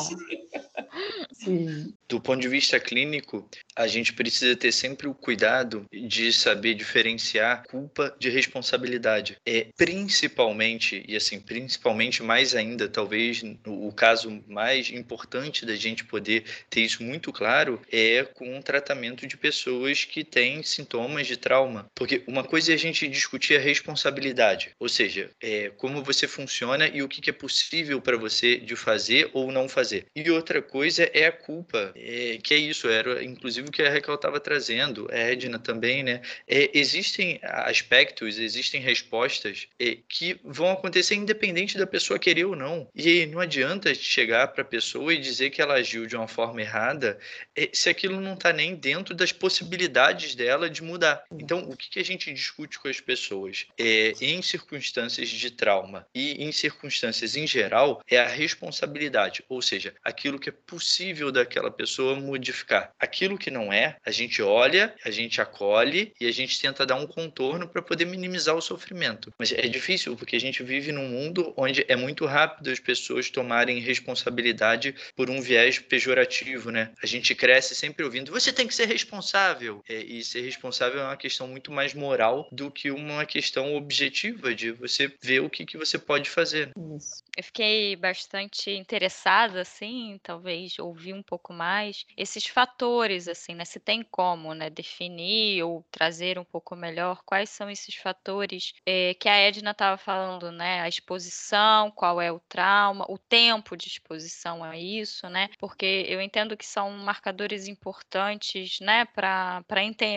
[1.34, 1.93] Sim.
[2.12, 7.64] Do ponto de vista clínico, a gente precisa ter sempre o cuidado de saber diferenciar
[7.70, 9.38] culpa de responsabilidade.
[9.45, 16.43] É principalmente, e assim, principalmente mais ainda, talvez o caso mais importante da gente poder
[16.70, 21.89] ter isso muito claro é com o tratamento de pessoas que têm sintomas de trauma.
[21.95, 26.89] Porque uma coisa é a gente discutir a responsabilidade, ou seja, é, como você funciona
[26.89, 30.07] e o que é possível para você de fazer ou não fazer.
[30.14, 33.89] E outra coisa é a culpa, é, que é isso, era inclusive o que a
[33.89, 36.21] Raquel estava trazendo, a Edna também, né?
[36.47, 42.87] É, existem aspectos, existem respostas é, que vão acontecer independente da pessoa querer ou não.
[42.95, 46.61] E não adianta chegar para a pessoa e dizer que ela agiu de uma forma
[46.61, 47.19] errada
[47.55, 51.23] é, se aquilo não está nem dentro das possibilidades dela de mudar.
[51.31, 53.67] Então, o que, que a gente discute com as pessoas?
[53.77, 59.93] É, em circunstâncias de trauma e em circunstâncias em geral, é a responsabilidade, ou seja,
[60.03, 62.91] aquilo que é possível daquela pessoa modificar.
[62.99, 66.95] Aquilo que não é, a gente olha, a gente acolhe e a gente tenta dar
[66.95, 69.33] um contorno para poder minimizar o sofrimento.
[69.37, 73.29] Mas é difícil porque a gente vive num mundo onde é muito rápido as pessoas
[73.29, 76.91] tomarem responsabilidade por um viés pejorativo, né?
[77.01, 79.83] A gente cresce sempre ouvindo: você tem que ser responsável.
[79.87, 84.53] É, e ser responsável é uma questão muito mais moral do que uma questão objetiva
[84.53, 86.71] de você ver o que, que você pode fazer.
[86.97, 87.23] Isso.
[87.37, 91.70] Eu fiquei bastante interessada, assim, talvez ouvir um pouco mais
[92.17, 93.65] esses fatores, assim, né?
[93.65, 99.13] Se tem como, né, definir ou trazer um pouco melhor quais são esses fatores é,
[99.15, 100.82] que a Edna estava falando, né?
[100.82, 105.49] A exposição, qual é o trauma, o tempo de exposição a isso, né?
[105.59, 109.05] Porque eu entendo que são marcadores importantes, né?
[109.05, 109.63] Para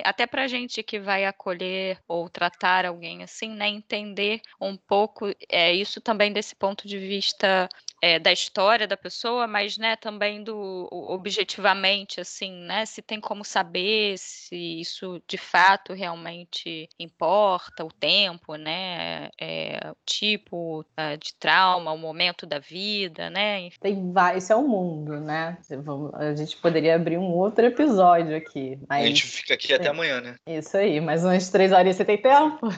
[0.05, 3.69] até para gente que vai acolher ou tratar alguém assim, né?
[3.69, 7.69] Entender um pouco é isso também desse ponto de vista
[8.05, 12.85] é, da história da pessoa, mas né, também do objetivamente, assim, né?
[12.85, 19.31] Se tem como saber se isso de fato realmente importa, o tempo, né?
[19.41, 23.71] É, o tipo uh, de trauma, o momento da vida, né?
[23.81, 25.57] Tem vários, isso é o um mundo, né?
[26.13, 28.79] A gente poderia abrir um outro episódio aqui.
[28.87, 29.03] Mas...
[29.03, 30.37] A gente fica aqui até amanhã, né?
[30.47, 32.69] Isso aí, mais umas três horas você tem tempo?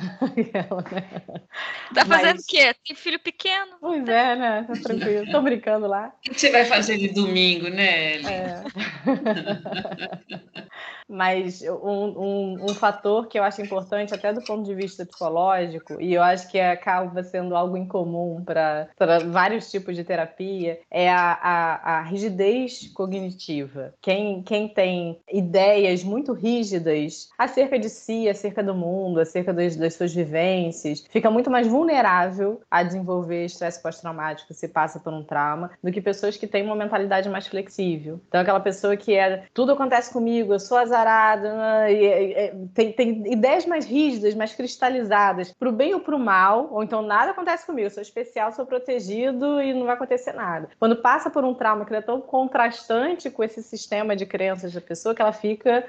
[1.92, 2.44] tá fazendo mas...
[2.44, 2.72] o quê?
[2.86, 3.72] Tem filho pequeno?
[3.80, 4.64] Pois é, né?
[4.68, 5.15] Tá tranquilo.
[5.30, 6.12] Tô brincando lá.
[6.26, 8.16] O que você vai fazer de domingo, né?
[8.22, 8.64] É.
[11.08, 16.00] Mas um, um, um, fator que eu acho importante, até do ponto de vista psicológico,
[16.00, 18.88] e eu acho que acaba sendo algo incomum para
[19.28, 23.94] vários tipos de terapia, é a, a, a, rigidez cognitiva.
[24.00, 29.94] Quem, quem tem ideias muito rígidas acerca de si, acerca do mundo, acerca das, das
[29.94, 35.70] suas vivências, fica muito mais vulnerável a desenvolver estresse pós-traumático se passa por um trauma,
[35.80, 38.20] do que pessoas que têm uma mentalidade mais flexível.
[38.26, 43.64] Então, aquela pessoa que é tudo acontece comigo, eu sou azarado, né, tem, tem ideias
[43.64, 47.64] mais rígidas, mais cristalizadas, para o bem ou para o mal, ou então nada acontece
[47.64, 50.68] comigo, eu sou especial, sou protegido e não vai acontecer nada.
[50.76, 54.80] Quando passa por um trauma que é tão contrastante com esse sistema de crenças da
[54.80, 55.84] pessoa, que ela fica.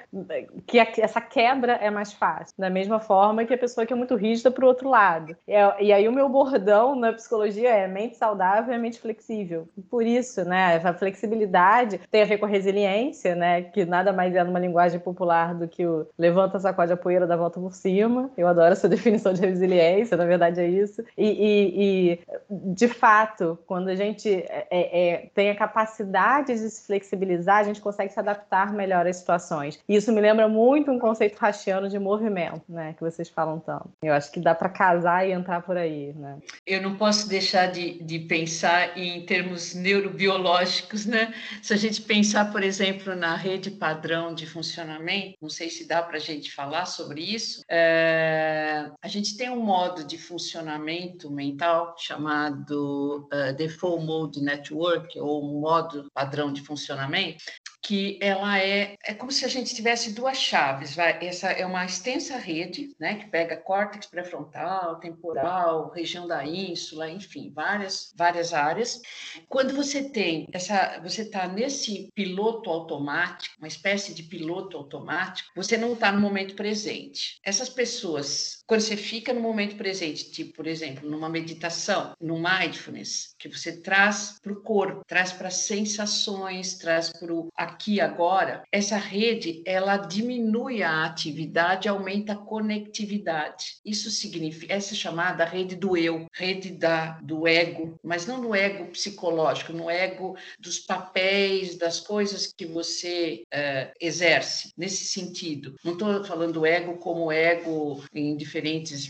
[0.67, 2.53] que essa quebra é mais fácil.
[2.57, 5.35] Da mesma forma que a pessoa que é muito rígida para o outro lado.
[5.47, 5.53] E,
[5.85, 9.67] e aí o meu bordão na psicologia é mente saudável e mente flexível.
[9.89, 14.35] Por isso, né, a flexibilidade tem a ver com a resiliência, né, que nada mais
[14.35, 18.29] é numa linguagem popular do que o levanta, sacode a poeira, dá volta por cima.
[18.37, 21.03] Eu adoro essa definição de resiliência, na verdade é isso.
[21.17, 22.19] E, e, e
[22.49, 27.63] de fato, quando a gente é, é, é, tem a capacidade de se flexibilizar, a
[27.63, 29.79] gente consegue se adaptar melhor às situações.
[29.87, 33.89] E isso me lembra muito um conceito rachiano de movimento, né, que vocês falam tanto.
[34.01, 36.37] Eu acho que dá para casar e entrar por aí, né?
[36.65, 41.33] Eu não posso deixar de, de pensar em termos neurobiológicos, né?
[41.61, 46.01] Se a gente pensar, por exemplo, na rede padrão de funcionamento, não sei se dá
[46.01, 51.95] para a gente falar sobre isso, é, a gente tem um modo de funcionamento mental
[51.97, 57.43] chamado uh, Default Mode Network, ou modo padrão de funcionamento,
[57.87, 60.93] que ela é é como se a gente tivesse duas chaves.
[60.93, 61.25] Vai?
[61.25, 67.49] Essa é uma extensa rede, né, que pega córtex pré-frontal, temporal, região da ínsula, enfim,
[67.55, 68.99] várias várias áreas.
[69.47, 75.77] Quando você tem essa, você está nesse piloto automático, uma espécie de piloto automático, você
[75.77, 77.39] não está no momento presente.
[77.41, 83.33] Essas pessoas, quando você fica no momento presente, tipo, por exemplo, numa meditação, no mindfulness,
[83.39, 88.97] que você traz para o corpo, traz para sensações, traz para o aqui agora, essa
[88.97, 93.77] rede ela diminui a atividade, aumenta a conectividade.
[93.85, 98.53] Isso significa essa é chamada rede do eu, rede da do ego, mas não no
[98.53, 105.75] ego psicológico, no ego dos papéis, das coisas que você uh, exerce nesse sentido.
[105.85, 108.56] Não estou falando ego como ego em diferentes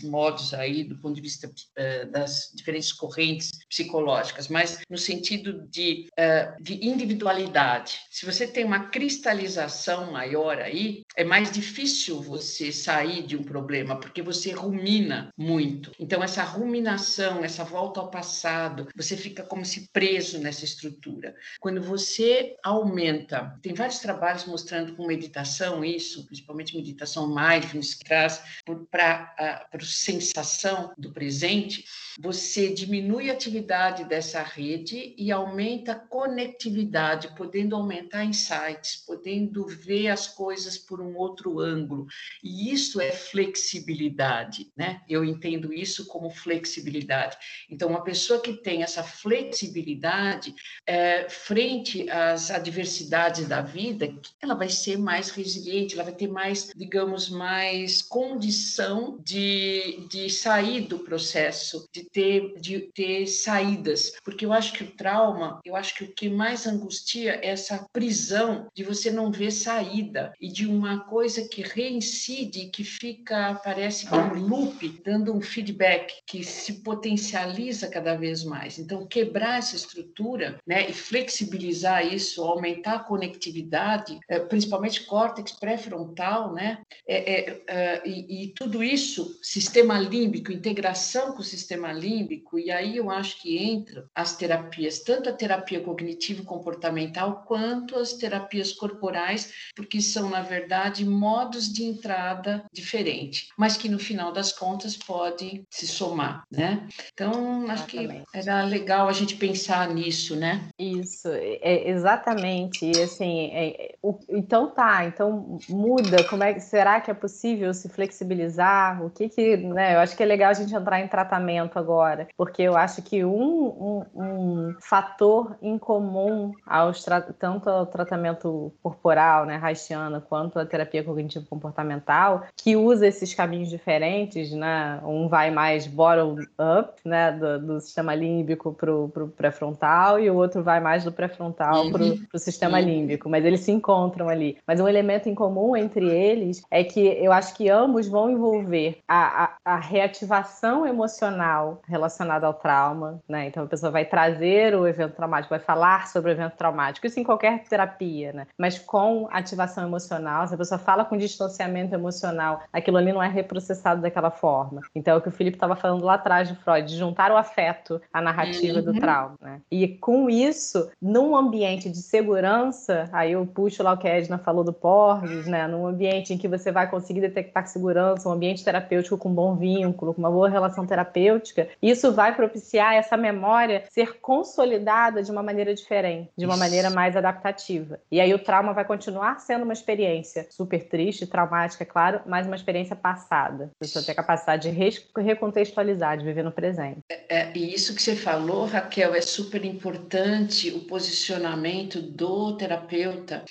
[0.02, 6.08] modos aí do ponto de vista uh, das diferentes correntes psicológicas, mas no sentido de,
[6.12, 8.00] uh, de individualidade.
[8.10, 13.98] Se você tem uma cristalização maior aí, é mais difícil você sair de um problema,
[13.98, 15.92] porque você rumina muito.
[15.98, 21.34] Então, essa ruminação, essa volta ao passado, você fica como se preso nessa estrutura.
[21.60, 28.42] Quando você aumenta, tem vários trabalhos mostrando com meditação isso, principalmente meditação mindfulness, que traz
[28.90, 31.84] para a sensação do presente,
[32.20, 40.08] você diminui a atividade dessa rede e aumenta a conectividade, podendo aumentar insights, podendo ver
[40.08, 42.06] as coisas por um outro ângulo.
[42.42, 45.00] E isso é flexibilidade, né?
[45.08, 47.36] Eu entendo isso como flexibilidade.
[47.70, 54.12] Então, uma pessoa que tem essa flexibilidade é, frente às adversidades da vida,
[54.42, 60.80] ela vai ser mais resiliente, ela vai ter mais, digamos, mais condição de, de sair
[60.80, 65.94] do processo, de ter, de ter saídas, porque eu acho que o trauma, eu acho
[65.94, 70.66] que o que mais angustia é essa prisão de você não ver saída e de
[70.66, 76.82] uma coisa que reincide, que fica, parece que um loop, dando um feedback que se
[76.82, 78.78] potencializa cada vez mais.
[78.78, 86.54] Então, quebrar essa estrutura né, e flexibilizar isso, aumentar a conectividade, é, principalmente córtex pré-frontal,
[86.54, 92.58] né, é, é, é, e, e tudo isso, sistema límbico, integração com o sistema límbico,
[92.58, 98.72] e aí eu acho que entra as terapias, tanto a terapia cognitivo-comportamental quanto as terapias
[98.72, 104.96] corporais, porque são, na verdade, modos de entrada diferentes, mas que no final das contas
[104.96, 106.86] podem se somar, né?
[107.12, 110.68] Então, acho que era legal a gente pensar nisso, né?
[110.78, 112.84] Isso, é, exatamente.
[112.84, 117.88] E assim, é, o, então tá, então muda, como é será que é possível se
[117.88, 118.97] flexibilizar?
[119.04, 119.94] O que que, né?
[119.94, 123.24] Eu acho que é legal a gente entrar em tratamento agora, porque eu acho que
[123.24, 127.04] um, um, um fator em comum aos
[127.38, 134.52] tanto ao tratamento corporal, né, haitiano, quanto à terapia cognitivo-comportamental, que usa esses caminhos diferentes,
[134.52, 135.00] né?
[135.04, 140.62] Um vai mais bottom-up, né, do, do, sistema límbico para o pré-frontal, e o outro
[140.62, 142.26] vai mais do pré-frontal para o uhum.
[142.36, 142.84] sistema uhum.
[142.84, 144.58] límbico, mas eles se encontram ali.
[144.66, 148.87] Mas um elemento em comum entre eles é que eu acho que ambos vão envolver
[149.06, 153.46] a, a, a reativação emocional relacionada ao trauma, né?
[153.46, 157.20] Então a pessoa vai trazer o evento traumático, vai falar sobre o evento traumático, isso
[157.20, 158.46] em qualquer terapia, né?
[158.56, 163.28] Mas com ativação emocional, se a pessoa fala com distanciamento emocional, aquilo ali não é
[163.28, 164.82] reprocessado daquela forma.
[164.94, 167.36] Então é o que o Felipe estava falando lá atrás de Freud, de juntar o
[167.36, 168.84] afeto à narrativa uhum.
[168.84, 169.60] do trauma, né?
[169.70, 174.38] E com isso, num ambiente de segurança, aí eu puxo lá o que a Edna
[174.38, 175.66] falou do Porges, né?
[175.66, 178.77] Num ambiente em que você vai conseguir detectar segurança, um ambiente terapêutico
[179.18, 184.18] com um bom vínculo, com uma boa relação terapêutica, isso vai propiciar essa memória ser
[184.20, 186.62] consolidada de uma maneira diferente, de uma isso.
[186.62, 187.98] maneira mais adaptativa.
[188.10, 192.46] E aí o trauma vai continuar sendo uma experiência super triste, traumática, é claro, mas
[192.46, 193.70] uma experiência passada.
[193.76, 197.00] A pessoa tem a capacidade de recontextualizar, de viver no presente.
[197.10, 203.44] É, é, e isso que você falou, Raquel, é super importante o posicionamento do terapeuta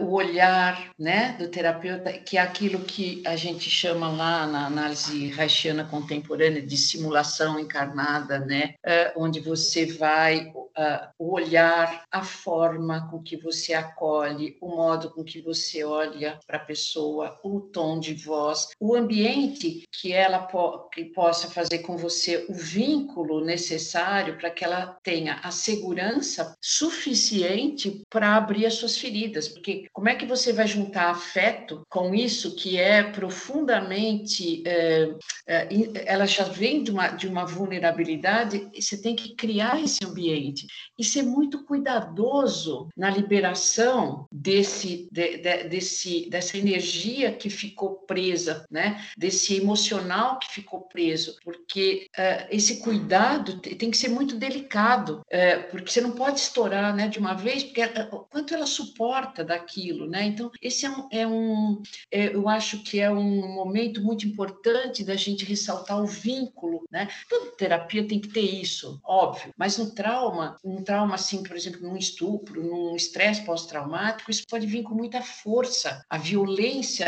[0.00, 4.66] uh, o olhar né, do terapeuta, que é aquilo que a gente chama lá na
[4.66, 12.22] análise haitiana contemporânea de simulação encarnada, né, uh, onde você vai uh, o olhar, a
[12.22, 17.60] forma com que você acolhe, o modo com que você olha para a pessoa, o
[17.60, 23.44] tom de voz, o ambiente que ela po que possa fazer com você o vínculo
[23.44, 30.08] necessário para que ela tenha a segurança suficiente para abrir as suas feridas, porque como
[30.08, 35.14] é que você vai juntar afeto com isso que é profundamente, é,
[35.46, 35.68] é,
[36.06, 40.66] ela já vem de uma, de uma vulnerabilidade, você tem que criar esse ambiente
[40.98, 48.64] e ser muito cuidadoso na liberação desse, de, de, desse, dessa energia que ficou presa,
[48.70, 49.04] né?
[49.16, 55.70] desse emocional que ficou preso, porque uh, esse cuidado tem que ser muito delicado, uh,
[55.70, 60.08] porque você não pode estourar né, de uma vez, porque uh, quanto ela suporta daquilo.
[60.08, 60.24] Né?
[60.24, 65.04] Então, esse é um, é um é, eu acho que é um momento muito importante
[65.04, 66.84] da gente ressaltar o vínculo.
[66.90, 67.08] Né?
[67.28, 71.80] Toda terapia tem que ter isso, óbvio, mas no trauma, um trauma assim, por exemplo,
[71.80, 76.04] num estupro, num estresse pós-traumático, isso pode vir com muita força.
[76.08, 77.06] A violência,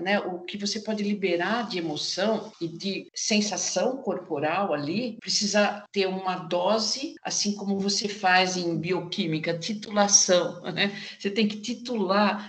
[0.00, 6.06] né, o que você pode liberar de emoção e de sensação corporal ali, precisa ter
[6.06, 10.92] uma dose, assim como você faz em bioquímica, titulação, né?
[11.18, 11.79] Você tem que titular,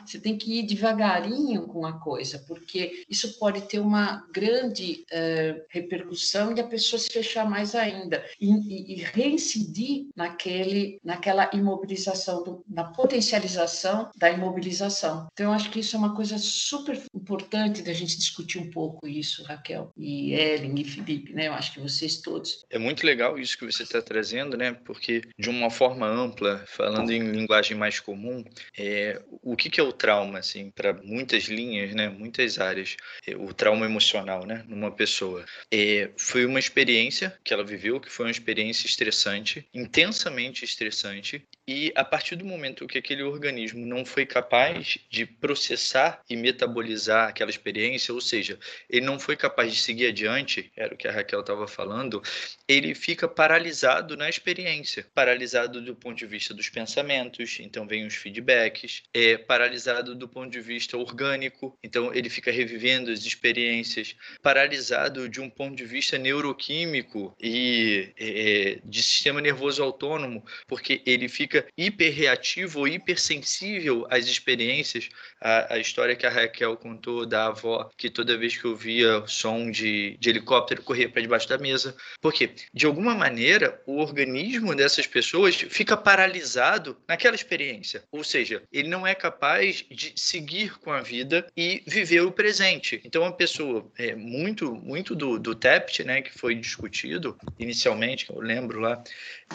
[0.06, 5.62] você tem que ir devagarinho com a coisa, porque isso pode ter uma grande uh,
[5.70, 12.44] repercussão e a pessoa se fechar mais ainda e, e, e reincidir naquele, naquela imobilização,
[12.44, 15.28] do, na potencialização da imobilização.
[15.34, 19.08] Então, eu acho que isso é uma coisa super importante da gente discutir um pouco
[19.08, 21.48] isso, Raquel, e Ellen e Felipe, né?
[21.48, 22.66] Eu acho que vocês todos.
[22.70, 24.74] É muito legal isso que você está trazendo, né?
[24.74, 28.44] Porque, de uma forma ampla, falando em linguagem mais comum,
[28.78, 32.10] é, o que, que é o trauma, assim, para muitas linhas, né?
[32.10, 32.96] Muitas áreas.
[33.26, 34.64] É, o trauma emocional, né?
[34.68, 35.46] Numa pessoa.
[35.72, 41.90] É, foi uma experiência que ela viveu, que foi uma experiência estressante, intensamente estressante, e
[41.96, 47.50] a partir do momento que aquele organismo não foi capaz de processar e metabolizar aquela
[47.50, 48.60] experiência, ou seja,
[48.90, 52.22] ele não foi capaz de seguir adiante, era o que a Raquel estava falando,
[52.68, 58.16] ele fica paralisado na experiência, paralisado do ponto de vista dos pensamentos, então vem os
[58.16, 65.30] feedbacks, é paralisado do ponto de vista orgânico, então ele fica revivendo as experiências, paralisado
[65.30, 71.61] de um ponto de vista neuroquímico e é, de sistema nervoso autônomo, porque ele fica
[71.78, 75.10] hiperreativo ou hipersensível às experiências.
[75.40, 79.72] A, a, história que a Raquel contou da avó, que toda vez que ouvia som
[79.72, 81.96] de, de helicóptero corria para debaixo da mesa.
[82.22, 88.04] Porque, de alguma maneira, o organismo dessas pessoas fica paralisado naquela experiência.
[88.12, 93.02] Ou seja, ele não é capaz de seguir com a vida e viver o presente.
[93.04, 98.40] Então, a pessoa, é, muito, muito do, do TEPT, né, que foi discutido inicialmente, eu
[98.40, 99.04] lembro lá,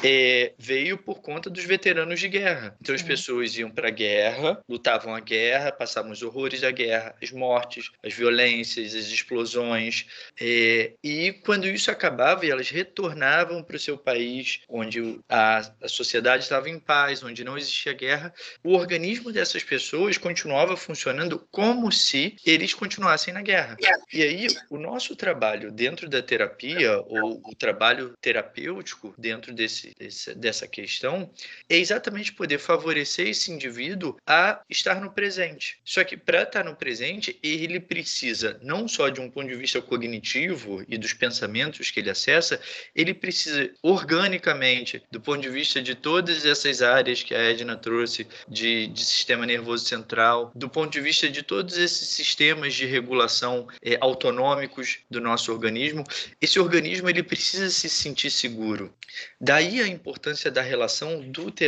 [0.02, 2.76] é, veio por conta dos veteranos de guerra.
[2.80, 7.14] Então as pessoas iam para a guerra, lutavam a guerra, passavam os horrores da guerra,
[7.22, 10.06] as mortes, as violências, as explosões.
[10.40, 16.42] É, e quando isso acabava elas retornavam para o seu país, onde a, a sociedade
[16.42, 18.32] estava em paz, onde não existia guerra,
[18.62, 23.76] o organismo dessas pessoas continuava funcionando como se eles continuassem na guerra.
[24.12, 30.34] E aí o nosso trabalho dentro da terapia, ou o trabalho terapêutico dentro desse desse,
[30.34, 31.30] dessa questão
[31.68, 35.78] é exatamente poder favorecer esse indivíduo a estar no presente.
[35.84, 39.80] Só que para estar no presente, ele precisa não só de um ponto de vista
[39.80, 42.60] cognitivo e dos pensamentos que ele acessa,
[42.94, 48.26] ele precisa organicamente, do ponto de vista de todas essas áreas que a Edna trouxe,
[48.48, 53.68] de, de sistema nervoso central, do ponto de vista de todos esses sistemas de regulação
[53.82, 56.04] é, autonômicos do nosso organismo,
[56.40, 58.94] esse organismo ele precisa se sentir seguro.
[59.40, 61.65] Daí a importância da relação do terapeuta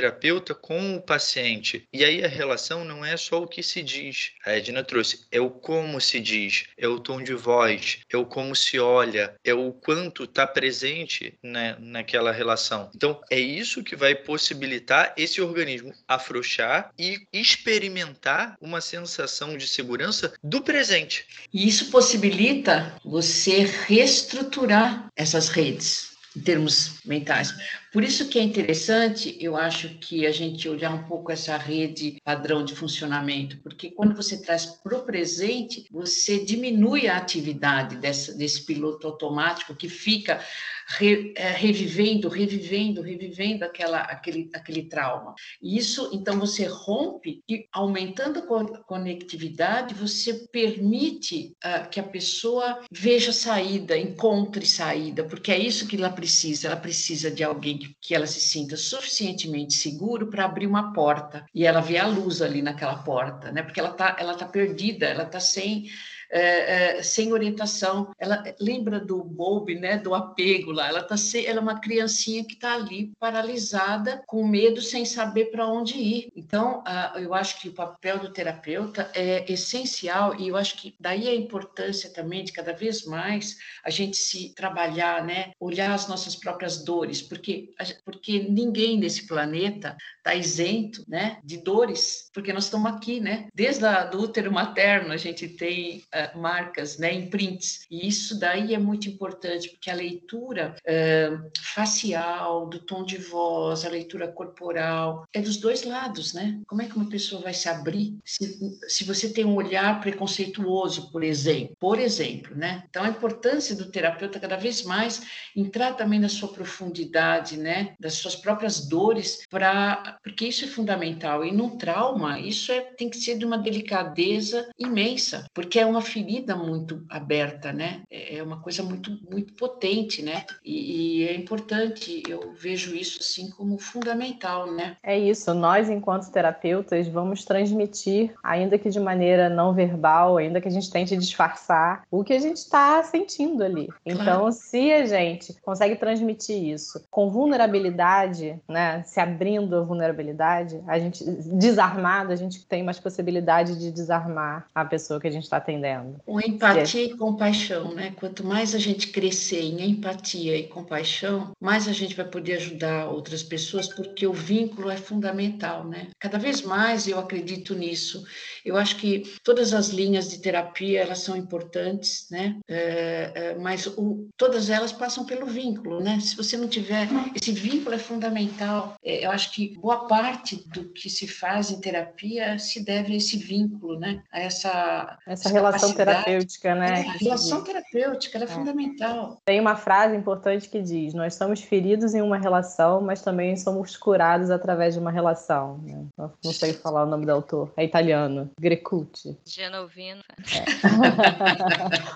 [0.54, 1.84] com o paciente.
[1.92, 4.32] E aí a relação não é só o que se diz.
[4.44, 8.24] A Edna trouxe, é o como se diz, é o tom de voz, é o
[8.24, 12.90] como se olha, é o quanto está presente né, naquela relação.
[12.94, 20.32] Então, é isso que vai possibilitar esse organismo afrouxar e experimentar uma sensação de segurança
[20.42, 21.26] do presente.
[21.52, 27.54] E isso possibilita você reestruturar essas redes em termos mentais.
[27.98, 32.16] Por isso que é interessante, eu acho que a gente olhar um pouco essa rede
[32.22, 38.32] padrão de funcionamento, porque quando você traz para o presente, você diminui a atividade dessa,
[38.34, 40.40] desse piloto automático que fica
[40.88, 45.34] re, é, revivendo, revivendo, revivendo aquela, aquele, aquele trauma.
[45.62, 53.32] Isso, então, você rompe e, aumentando a conectividade, você permite uh, que a pessoa veja
[53.32, 56.68] saída, encontre saída, porque é isso que ela precisa.
[56.68, 61.46] Ela precisa de alguém que, que ela se sinta suficientemente seguro para abrir uma porta
[61.54, 63.62] e ela vê a luz ali naquela porta, né?
[63.62, 65.86] Porque ela está ela tá perdida, ela está sem
[66.30, 68.12] é, é, sem orientação.
[68.18, 70.88] Ela lembra do Bob, né, do apego lá.
[70.88, 71.16] Ela tá
[71.46, 76.28] ela é uma criancinha que está ali paralisada, com medo, sem saber para onde ir.
[76.34, 80.94] Então, uh, eu acho que o papel do terapeuta é essencial e eu acho que
[80.98, 86.08] daí a importância também de cada vez mais a gente se trabalhar, né, olhar as
[86.08, 87.70] nossas próprias dores, porque
[88.04, 93.46] porque ninguém nesse planeta está isento, né, de dores, porque nós estamos aqui, né?
[93.54, 96.02] Desde a, do útero materno a gente tem
[96.34, 102.66] uh, marcas, né, imprints, e isso daí é muito importante, porque a leitura uh, facial,
[102.68, 106.60] do tom de voz, a leitura corporal, é dos dois lados, né?
[106.66, 111.10] Como é que uma pessoa vai se abrir se, se você tem um olhar preconceituoso,
[111.10, 112.84] por exemplo, por exemplo, né?
[112.88, 115.22] Então a importância do terapeuta cada vez mais
[115.56, 121.44] entrar também na sua profundidade, né, das suas próprias dores, para porque isso é fundamental.
[121.44, 126.02] E num trauma, isso é, tem que ser de uma delicadeza imensa, porque é uma
[126.08, 128.02] ferida muito aberta, né?
[128.10, 130.44] É, é uma coisa muito, muito potente, né?
[130.64, 134.96] E, e é importante, eu vejo isso assim como fundamental, né?
[135.02, 140.68] É isso, nós, enquanto terapeutas, vamos transmitir, ainda que de maneira não verbal, ainda que
[140.68, 143.88] a gente tente disfarçar, o que a gente está sentindo ali.
[144.04, 144.52] Então, claro.
[144.52, 149.02] se a gente consegue transmitir isso com vulnerabilidade, né?
[149.04, 154.84] Se abrindo a vulnerabilidade, a gente desarmado, a gente tem mais possibilidade de desarmar a
[154.84, 155.97] pessoa que a gente está atendendo.
[156.24, 158.12] Com empatia e compaixão, né?
[158.16, 163.08] Quanto mais a gente crescer em empatia e compaixão, mais a gente vai poder ajudar
[163.08, 166.08] outras pessoas, porque o vínculo é fundamental, né?
[166.18, 168.24] Cada vez mais eu acredito nisso.
[168.64, 172.56] Eu acho que todas as linhas de terapia elas são importantes, né?
[172.68, 176.18] É, é, mas o, todas elas passam pelo vínculo, né?
[176.20, 178.96] Se você não tiver esse vínculo é fundamental.
[179.02, 183.16] É, eu acho que boa parte do que se faz em terapia se deve a
[183.16, 184.22] esse vínculo, né?
[184.32, 187.02] A essa essa relação terapêutica, né?
[187.02, 189.40] É, a relação terapêutica ela é, é fundamental.
[189.44, 193.96] Tem uma frase importante que diz: nós estamos feridos em uma relação, mas também somos
[193.96, 195.78] curados através de uma relação.
[195.78, 196.06] Né?
[196.44, 197.72] Não sei falar o nome do autor.
[197.76, 198.50] É italiano.
[198.58, 199.38] Grecucci.
[199.44, 200.22] Genovino.
[200.38, 200.68] É.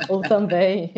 [0.13, 0.93] Ou também.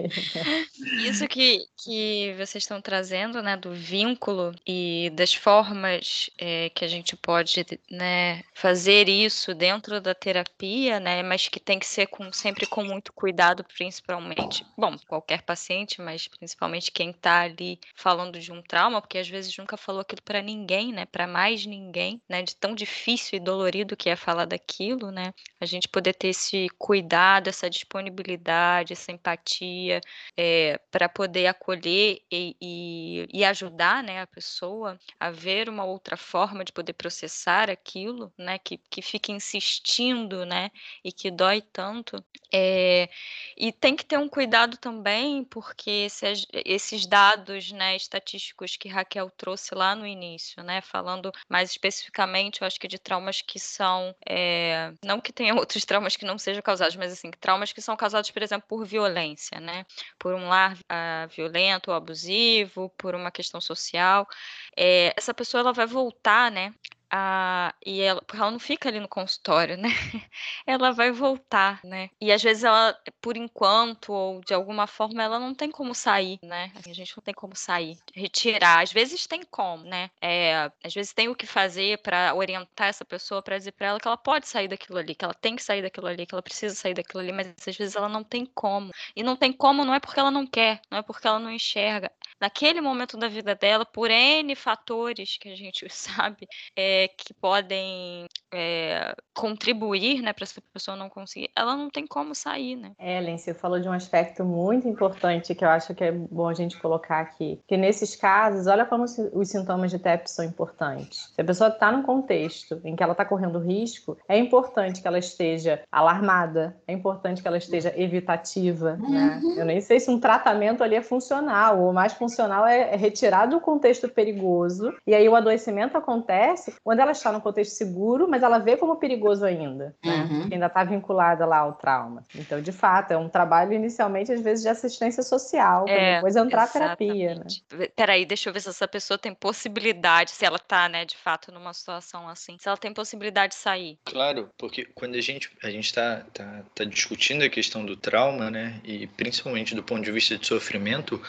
[1.04, 6.88] Isso que, que vocês estão trazendo, né, do vínculo e das formas é, que a
[6.88, 12.32] gente pode né, fazer isso dentro da terapia, né, mas que tem que ser com,
[12.32, 18.52] sempre com muito cuidado, principalmente, bom, qualquer paciente, mas principalmente quem está ali falando de
[18.52, 22.42] um trauma, porque às vezes nunca falou aquilo para ninguém, né, para mais ninguém, né,
[22.42, 26.68] de tão difícil e dolorido que é falar daquilo, né, a gente poder ter esse
[26.78, 30.00] cuidado, essa disponibilidade, essa empatia,
[30.36, 36.16] é, para poder acolher e, e, e, ajudar né, a pessoa a ver uma outra
[36.16, 40.70] forma de poder processar aquilo, né, que, que fica insistindo, né,
[41.04, 42.24] e que dói tanto.
[42.56, 43.08] É,
[43.56, 46.24] e tem que ter um cuidado também, porque se,
[46.64, 52.66] esses dados né, estatísticos que Raquel trouxe lá no início, né, falando mais especificamente, eu
[52.68, 56.62] acho que de traumas que são, é, não que tenha outros traumas que não sejam
[56.62, 59.84] causados, mas assim, traumas que são causados, por exemplo, por violência, né,
[60.16, 64.28] por um lar uh, violento ou abusivo, por uma questão social,
[64.76, 66.72] é, essa pessoa ela vai voltar, né,
[67.16, 69.88] ah, e ela, porque ela não fica ali no consultório, né?
[70.66, 72.10] Ela vai voltar, né?
[72.20, 76.38] E às vezes ela, por enquanto, ou de alguma forma, ela não tem como sair,
[76.42, 76.72] né?
[76.74, 78.82] Assim, a gente não tem como sair, retirar.
[78.82, 80.10] Às vezes tem como, né?
[80.20, 84.00] É, às vezes tem o que fazer para orientar essa pessoa, para dizer para ela
[84.00, 86.42] que ela pode sair daquilo ali, que ela tem que sair daquilo ali, que ela
[86.42, 88.90] precisa sair daquilo ali, mas às vezes ela não tem como.
[89.14, 91.50] E não tem como não é porque ela não quer, não é porque ela não
[91.50, 92.10] enxerga.
[92.40, 96.46] Naquele momento da vida dela, por N fatores que a gente sabe,
[96.76, 102.34] é, que podem é, contribuir, né, para essa pessoa não conseguir, ela não tem como
[102.34, 102.92] sair, né?
[103.00, 106.54] Ellen, você falou de um aspecto muito importante que eu acho que é bom a
[106.54, 111.32] gente colocar aqui, que nesses casos, olha como os sintomas de TEP são importantes.
[111.34, 115.08] Se a pessoa está num contexto em que ela está correndo risco, é importante que
[115.08, 119.40] ela esteja alarmada, é importante que ela esteja evitativa, né?
[119.42, 119.58] Uhum.
[119.58, 123.60] Eu nem sei se um tratamento ali é funcional, o mais funcional é retirar do
[123.60, 128.58] contexto perigoso, e aí o adoecimento acontece quando ela está no contexto seguro, mas ela
[128.58, 130.28] vê como perigoso ainda, né?
[130.30, 130.48] Uhum.
[130.52, 132.22] ainda está vinculada lá ao trauma.
[132.34, 136.64] Então, de fato, é um trabalho inicialmente, às vezes, de assistência social, é, depois entrar
[136.64, 136.98] exatamente.
[136.98, 137.34] terapia.
[137.78, 137.88] Né?
[137.96, 141.50] Peraí, deixa eu ver se essa pessoa tem possibilidade, se ela está, né, de fato,
[141.50, 143.98] numa situação assim, se ela tem possibilidade de sair.
[144.04, 148.50] Claro, porque quando a gente a gente está tá, tá discutindo a questão do trauma,
[148.50, 151.20] né, e principalmente do ponto de vista de sofrimento,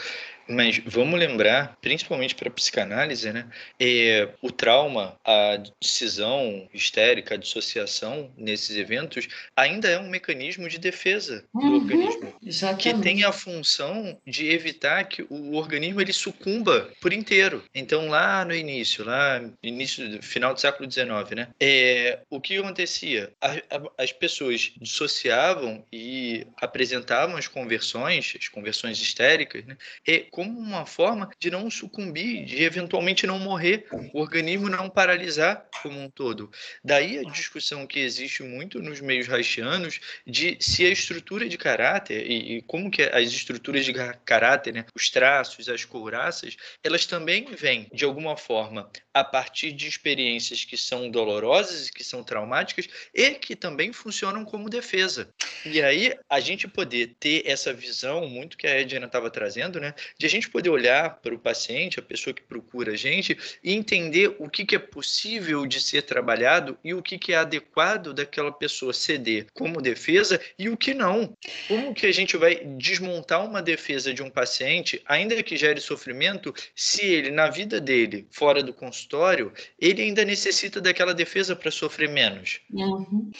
[0.48, 3.48] Mas vamos lembrar, principalmente para a psicanálise, né?
[3.80, 10.78] É, o trauma, a decisão histérica, a dissociação nesses eventos ainda é um mecanismo de
[10.78, 12.34] defesa do Uhum, organismo.
[12.40, 13.02] Que Exatamente.
[13.02, 17.64] tem a função de evitar que o organismo ele sucumba por inteiro.
[17.74, 21.48] Então, lá no início, lá no início do final do século XIX, né?
[21.60, 23.32] É, o que acontecia?
[23.40, 29.76] A- a- as pessoas dissociavam e apresentavam as conversões, as conversões histéricas, né?
[30.06, 35.66] E como uma forma de não sucumbir, de eventualmente não morrer, o organismo não paralisar
[35.82, 36.50] como um todo.
[36.84, 42.30] Daí a discussão que existe muito nos meios haitianos de se a estrutura de caráter
[42.30, 47.06] e, e como que as estruturas de ca- caráter, né, os traços, as couraças, elas
[47.06, 52.22] também vêm de alguma forma a partir de experiências que são dolorosas e que são
[52.22, 55.32] traumáticas e que também funcionam como defesa.
[55.64, 59.94] E aí a gente poder ter essa visão, muito que a Edna estava trazendo, né,
[60.18, 63.72] de a gente poder olhar para o paciente, a pessoa que procura a gente, e
[63.72, 68.12] entender o que, que é possível de ser trabalhado e o que, que é adequado
[68.12, 71.32] daquela pessoa ceder como defesa e o que não.
[71.68, 76.54] Como que a gente vai desmontar uma defesa de um paciente, ainda que gere sofrimento,
[76.74, 82.08] se ele, na vida dele, fora do consultório, ele ainda necessita daquela defesa para sofrer
[82.08, 82.60] menos?
[82.70, 83.30] Uhum.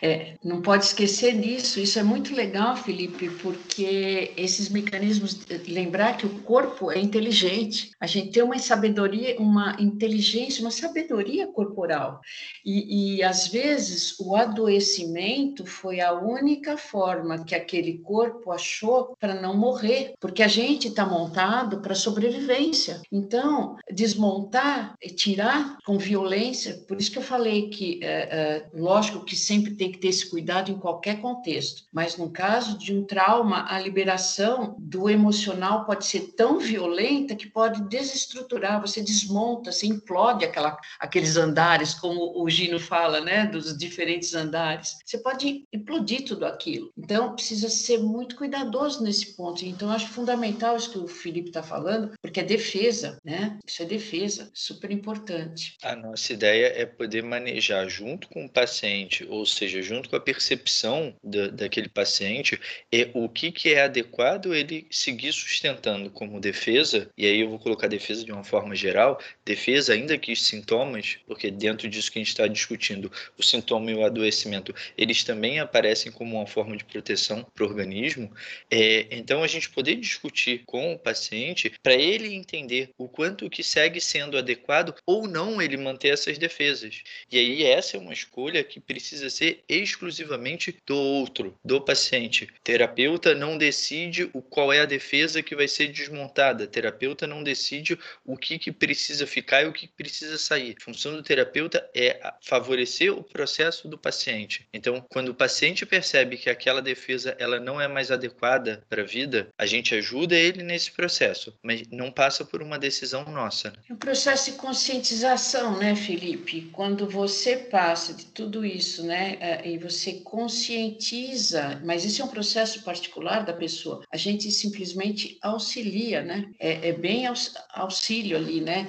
[0.00, 1.80] É, não pode esquecer disso.
[1.80, 7.90] Isso é muito legal, Felipe, porque esses mecanismos, lembrar que o corpo é inteligente.
[8.00, 12.20] A gente tem uma sabedoria, uma inteligência, uma sabedoria corporal.
[12.64, 19.34] E, e às vezes o adoecimento foi a única forma que aquele corpo achou para
[19.40, 23.00] não morrer, porque a gente está montado para sobrevivência.
[23.10, 29.24] Então, desmontar e tirar com violência, por isso que eu falei que, é, é, lógico
[29.24, 33.04] que sempre tem que ter esse cuidado em qualquer contexto, mas no caso de um
[33.04, 39.86] trauma, a liberação do emocional pode ser tão violenta que pode desestruturar, você desmonta, você
[39.86, 44.96] implode aquela, aqueles andares, como o Gino fala, né, dos diferentes andares.
[45.04, 46.90] Você pode implodir tudo aquilo.
[46.96, 49.64] Então, precisa ser muito cuidadoso nesse ponto.
[49.64, 53.58] Então, acho fundamental isso que o Felipe está falando, porque é defesa, né?
[53.66, 55.76] Isso é defesa, super importante.
[55.82, 60.20] A nossa ideia é poder manejar junto com o paciente, ou seja, junto com a
[60.20, 62.60] percepção da, daquele paciente,
[62.92, 67.58] é o que, que é adequado ele seguir sustentando como defesa, e aí eu vou
[67.58, 72.18] colocar defesa de uma forma geral, defesa, ainda que os sintomas, porque dentro disso que
[72.18, 76.76] a gente está discutindo, o sintoma e o adoecimento, eles também aparecem como uma forma
[76.76, 78.30] de proteção para o organismo,
[78.70, 83.62] é, então a gente poder discutir com o paciente para ele entender o quanto que
[83.62, 87.02] segue sendo adequado ou não ele manter essas defesas.
[87.30, 92.48] E aí essa é uma escolha que precisa ser exclusivamente do outro, do paciente.
[92.62, 96.66] Terapeuta não decide o qual é a defesa que vai ser desmontada.
[96.66, 100.76] Terapeuta não decide o que, que precisa ficar e o que precisa sair.
[100.78, 104.66] A função do terapeuta é favorecer o processo do paciente.
[104.72, 109.06] Então, quando o paciente percebe que aquela defesa ela não é mais adequada para a
[109.06, 113.72] vida, a gente ajuda ele nesse processo, mas não passa por uma decisão nossa.
[113.88, 116.68] É um processo de conscientização, né, Felipe?
[116.72, 122.82] Quando você passa de tudo isso, né, e você conscientiza, mas isso é um processo
[122.82, 125.85] particular da pessoa, a gente simplesmente auxilia,
[126.22, 126.50] né?
[126.58, 128.88] É, é bem aux, auxílio ali, né?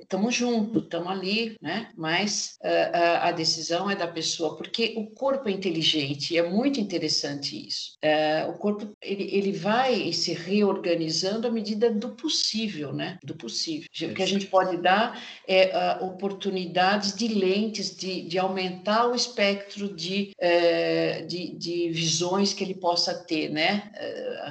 [0.00, 1.88] Estamos é, é, juntos, estamos ali, né?
[1.96, 6.80] Mas a, a, decisão é da pessoa, porque o corpo é inteligente e é muito
[6.80, 7.92] interessante isso.
[8.04, 13.18] Uh, o corpo, ele, ele vai se reorganizando à medida do possível, né?
[13.22, 13.88] Do possível.
[14.02, 19.14] O que a gente pode dar é uh, oportunidades de lentes, de, de aumentar o
[19.14, 20.32] espectro de,
[21.26, 23.90] de, de, visões que ele possa ter, né?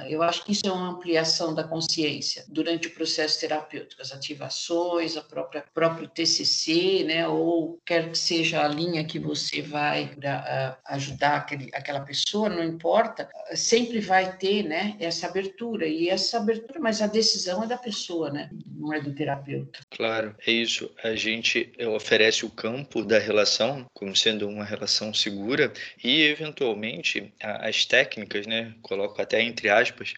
[0.08, 5.16] Eu acho que isso é uma ampliação da consciência durante o processo terapêutico, as ativações,
[5.16, 7.26] a própria próprio TCC, né?
[7.26, 12.62] Ou quer que seja a linha que você vai pra, ajudar aquele, aquela pessoa, não
[12.62, 14.96] importa, sempre vai ter, né?
[15.00, 18.50] Essa abertura e essa abertura, mas a decisão é da pessoa, né?
[18.66, 19.80] Não é do terapeuta.
[19.90, 20.90] Claro, é isso.
[21.02, 27.84] A gente oferece o campo da relação como sendo uma relação segura e, eventualmente, as
[27.84, 28.74] técnicas, né?
[28.82, 30.14] Coloco até entre aspas,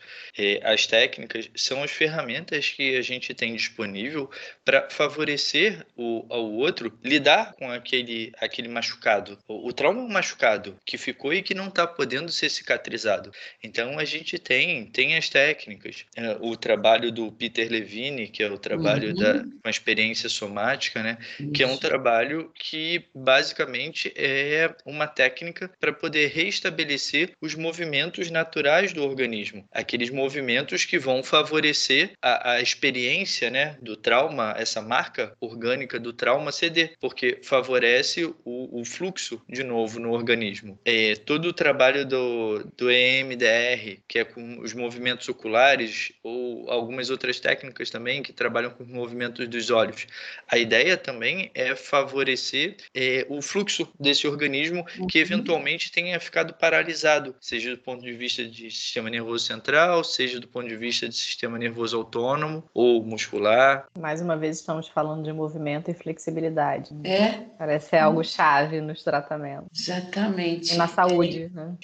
[0.62, 4.31] as técnicas são as ferramentas que a gente tem disponível
[4.64, 9.39] para favorecer o, ao outro lidar com aquele, aquele machucado.
[9.47, 13.31] O, o trauma é um machucado que ficou e que não está podendo ser cicatrizado.
[13.62, 16.05] Então, a gente tem, tem as técnicas.
[16.41, 19.14] O trabalho do Peter Levine, que é o trabalho uhum.
[19.14, 21.18] da com a experiência somática, né?
[21.39, 21.51] Isso.
[21.53, 28.93] Que é um trabalho que basicamente é uma técnica para poder restabelecer os movimentos naturais
[28.93, 34.81] do organismo, aqueles movimentos que vão vão favorecer a, a experiência né, do trauma, essa
[34.81, 40.79] marca orgânica do trauma ceder, porque favorece o, o fluxo de novo no organismo.
[40.85, 47.11] É, todo o trabalho do, do EMDR, que é com os movimentos oculares, ou algumas
[47.11, 50.07] outras técnicas também que trabalham com os movimentos dos olhos.
[50.49, 55.25] A ideia também é favorecer é, o fluxo desse organismo que uhum.
[55.25, 60.47] eventualmente tenha ficado paralisado, seja do ponto de vista de sistema nervoso central, seja do
[60.47, 63.87] ponto de vista de sistema nervoso autônomo ou muscular.
[63.99, 66.95] Mais uma vez estamos falando de movimento e flexibilidade.
[67.05, 67.33] É.
[67.59, 69.69] Parece ser algo chave nos tratamentos.
[69.79, 70.75] Exatamente.
[70.75, 71.49] E na saúde, é.
[71.49, 71.75] né?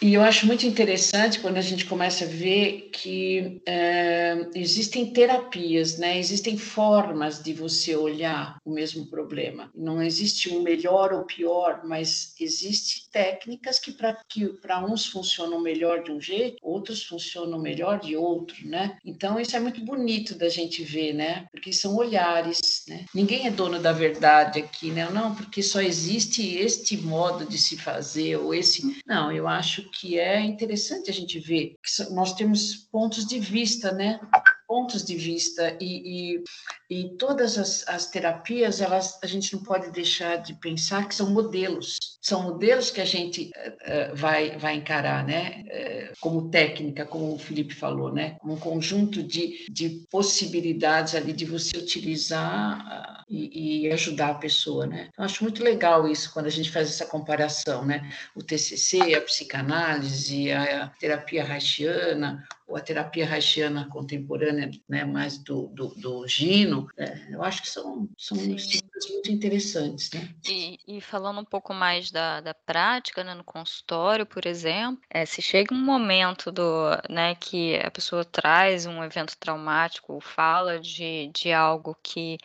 [0.00, 5.98] E eu acho muito interessante quando a gente começa a ver que é, existem terapias,
[5.98, 6.18] né?
[6.18, 9.70] Existem formas de você olhar o mesmo problema.
[9.74, 13.90] Não existe um melhor ou pior, mas existem técnicas que
[14.60, 18.96] para uns funcionam melhor de um jeito, outros funcionam melhor de outro, né?
[19.04, 21.46] Então isso é muito bonito da gente ver, né?
[21.50, 23.04] Porque são olhares, né?
[23.14, 25.08] Ninguém é dono da verdade aqui, né?
[25.10, 29.00] Não, porque só existe este modo de se fazer ou esse.
[29.06, 33.92] Não, eu acho que é interessante a gente ver que nós temos pontos de vista,
[33.92, 34.20] né?
[34.66, 36.40] Pontos de vista e,
[36.90, 41.14] e, e todas as, as, terapias elas a gente não pode deixar de pensar que
[41.14, 41.98] são modelos.
[42.20, 45.64] São modelos que a gente uh, vai vai encarar né?
[45.66, 48.36] Uh, como técnica como o Felipe falou né?
[48.44, 54.86] Um conjunto de, de possibilidades ali de você utilizar uh, e, e, ajudar a pessoa
[54.86, 55.08] né?
[55.12, 58.10] Então, acho muito legal isso quando a gente faz essa comparação né?
[58.34, 65.68] O TCC a psicanálise a, terapia haitiana ou a terapia haitiana contemporânea, né, mais do,
[65.68, 70.10] do, do Gino, é, eu acho que são, são muito interessantes.
[70.12, 70.28] Né?
[70.48, 75.24] E, e, falando um pouco mais da, da prática, né, no consultório, por exemplo, é,
[75.24, 81.30] se chega um momento do, né, que a pessoa traz um evento traumático, fala de,
[81.32, 82.36] de algo que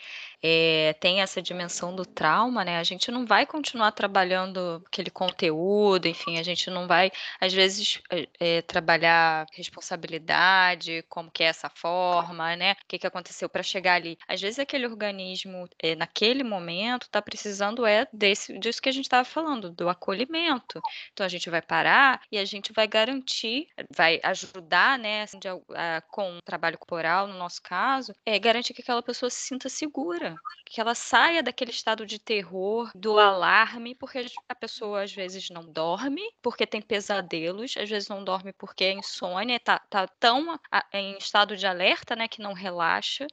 [0.43, 2.79] é, tem essa dimensão do trauma, né?
[2.79, 8.01] A gente não vai continuar trabalhando aquele conteúdo, enfim, a gente não vai, às vezes,
[8.39, 12.73] é, trabalhar responsabilidade, como que é essa forma, né?
[12.73, 14.17] O que, que aconteceu para chegar ali.
[14.27, 19.05] Às vezes aquele organismo, é, naquele momento, está precisando é desse, disso que a gente
[19.05, 20.81] estava falando, do acolhimento.
[21.13, 25.47] Então a gente vai parar e a gente vai garantir, vai ajudar, né, assim, de,
[25.47, 29.69] a, com o trabalho corporal, no nosso caso, é garantir que aquela pessoa se sinta
[29.69, 30.30] segura
[30.65, 35.65] que ela saia daquele estado de terror, do alarme, porque a pessoa às vezes não
[35.69, 40.57] dorme, porque tem pesadelos, às vezes não dorme porque é insônia, tá, tá tão
[40.93, 43.27] em estado de alerta, né, que não relaxa.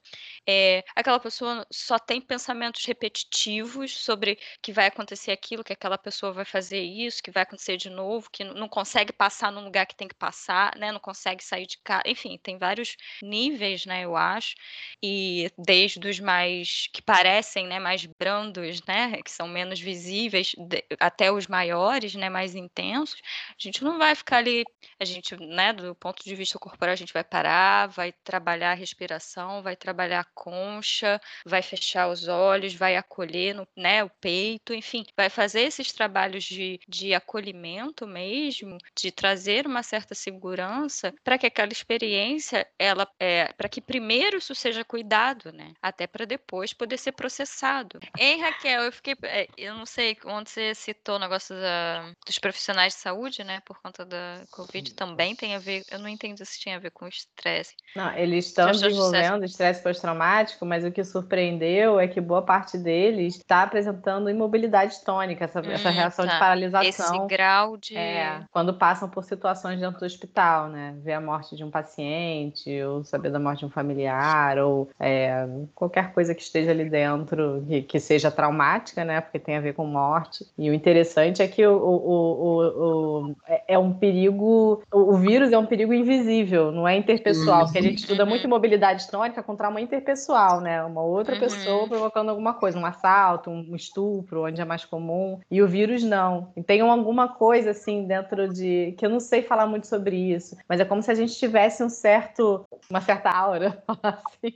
[0.46, 6.32] É, aquela pessoa só tem pensamentos repetitivos sobre que vai acontecer aquilo, que aquela pessoa
[6.32, 9.94] vai fazer isso, que vai acontecer de novo, que não consegue passar no lugar que
[9.96, 14.16] tem que passar, né, não consegue sair de casa, enfim, tem vários níveis, né, eu
[14.16, 14.54] acho,
[15.02, 20.84] e desde os mais que parecem, né, mais brandos, né, que são menos visíveis, de,
[21.00, 23.20] até os maiores, né, mais intensos,
[23.50, 24.64] a gente não vai ficar ali,
[25.00, 28.74] a gente, né, do ponto de vista corporal, a gente vai parar, vai trabalhar a
[28.74, 34.72] respiração, vai trabalhar a concha, vai fechar os olhos, vai acolher, no, né, o peito,
[34.74, 41.38] enfim, vai fazer esses trabalhos de, de acolhimento mesmo, de trazer uma certa segurança para
[41.38, 46.72] que aquela experiência, ela, é, para que primeiro isso seja cuidado, né, até para depois
[46.78, 47.98] poder ser processado.
[48.16, 49.16] Hein, Raquel, eu fiquei.
[49.24, 53.60] É, eu não sei onde você citou o negócio da, dos profissionais de saúde, né?
[53.66, 55.82] Por conta da Covid também tem a ver.
[55.90, 57.74] Eu não entendi se tinha a ver com estresse.
[57.96, 63.36] Não, eles estão desenvolvendo estresse pós-traumático, mas o que surpreendeu é que boa parte deles
[63.36, 66.32] está apresentando imobilidade tônica, essa, hum, essa reação tá.
[66.32, 67.16] de paralisação.
[67.16, 67.96] Esse grau de.
[67.96, 70.94] É, quando passam por situações dentro do hospital, né?
[71.02, 75.46] Ver a morte de um paciente, ou saber da morte de um familiar, ou é,
[75.74, 79.20] qualquer coisa que esteja ali dentro que, que, seja traumática, né?
[79.20, 80.46] Porque tem a ver com morte.
[80.56, 85.52] E o interessante é que o, o, o, o é, é um perigo, o, vírus
[85.52, 88.50] é um perigo invisível, não é interpessoal, porque a gente estuda muito uhum.
[88.50, 90.82] mobilidade tônica com trauma interpessoal, né?
[90.84, 91.40] Uma outra uhum.
[91.40, 95.40] pessoa provocando alguma coisa, um assalto, um estupro, onde é mais comum.
[95.50, 96.52] E o vírus não.
[96.56, 100.56] E tem alguma coisa assim dentro de que eu não sei falar muito sobre isso,
[100.68, 104.54] mas é como se a gente tivesse um certo, uma certa aura, assim,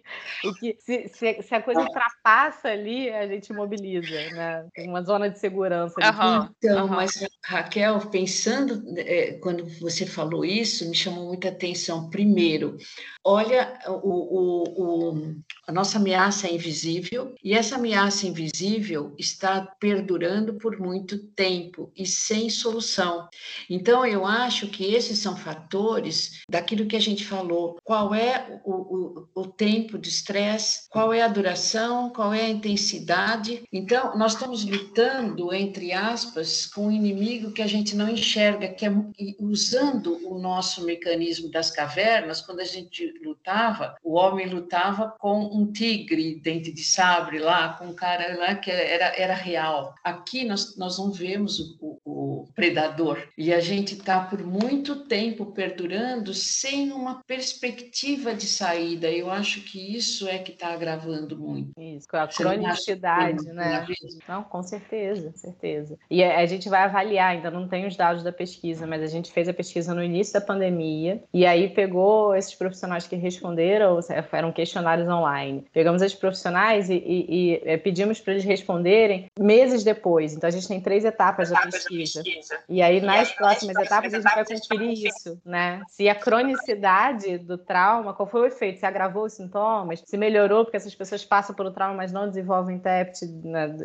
[0.59, 4.67] que se, se, se a coisa ultrapassa ali, a gente mobiliza, né?
[4.75, 5.95] Tem uma zona de segurança.
[6.01, 6.49] Uhum.
[6.59, 6.93] Então, uhum.
[6.93, 12.11] mas Raquel, pensando, é, quando você falou isso, me chamou muita atenção.
[12.11, 12.77] Primeiro,
[13.25, 15.35] olha, o, o, o,
[15.67, 22.05] a nossa ameaça é invisível e essa ameaça invisível está perdurando por muito tempo e
[22.05, 23.29] sem solução.
[23.71, 27.79] Então, eu acho que esses são fatores daquilo que a gente falou.
[27.85, 30.89] Qual é o, o, o tempo de estresse?
[30.91, 32.11] Qual é a duração?
[32.11, 33.63] Qual é a intensidade?
[33.73, 38.85] Então, nós estamos lutando, entre aspas, com um inimigo que a gente não enxerga, que
[38.85, 38.93] é
[39.39, 45.71] usando o nosso mecanismo das cavernas, quando a gente lutava, o homem lutava com um
[45.71, 49.95] tigre dente de sabre lá, com um cara lá que era, era real.
[50.03, 55.05] Aqui nós, nós não vemos o, o, o predador e a gente está por muito
[55.05, 59.11] tempo perdurando sem uma perspectiva de saída.
[59.11, 61.73] Eu acho que isso é que está agravando muito.
[61.81, 63.87] Isso, com a cronicidade, né?
[64.29, 65.99] Não, com certeza, certeza.
[66.11, 69.07] E a, a gente vai avaliar, ainda não tem os dados da pesquisa, mas a
[69.07, 73.99] gente fez a pesquisa no início da pandemia e aí pegou esses profissionais que responderam,
[74.33, 75.42] eram questionários online.
[75.73, 80.35] Pegamos esses profissionais e, e, e é, pedimos para eles responderem meses depois.
[80.35, 82.23] Então a gente tem três etapas, da, pesquisa.
[82.23, 82.59] pesquisa.
[82.69, 85.83] E aí nas e próximas etapas a gente vai conferir isso, né?
[85.89, 88.79] Se a cronicidade do trauma, qual foi o efeito?
[88.81, 90.03] Se agravou os sintomas?
[90.05, 93.77] Se melhorou porque essas pessoas passam pelo trauma, mas não desenvolvem TEPT, né?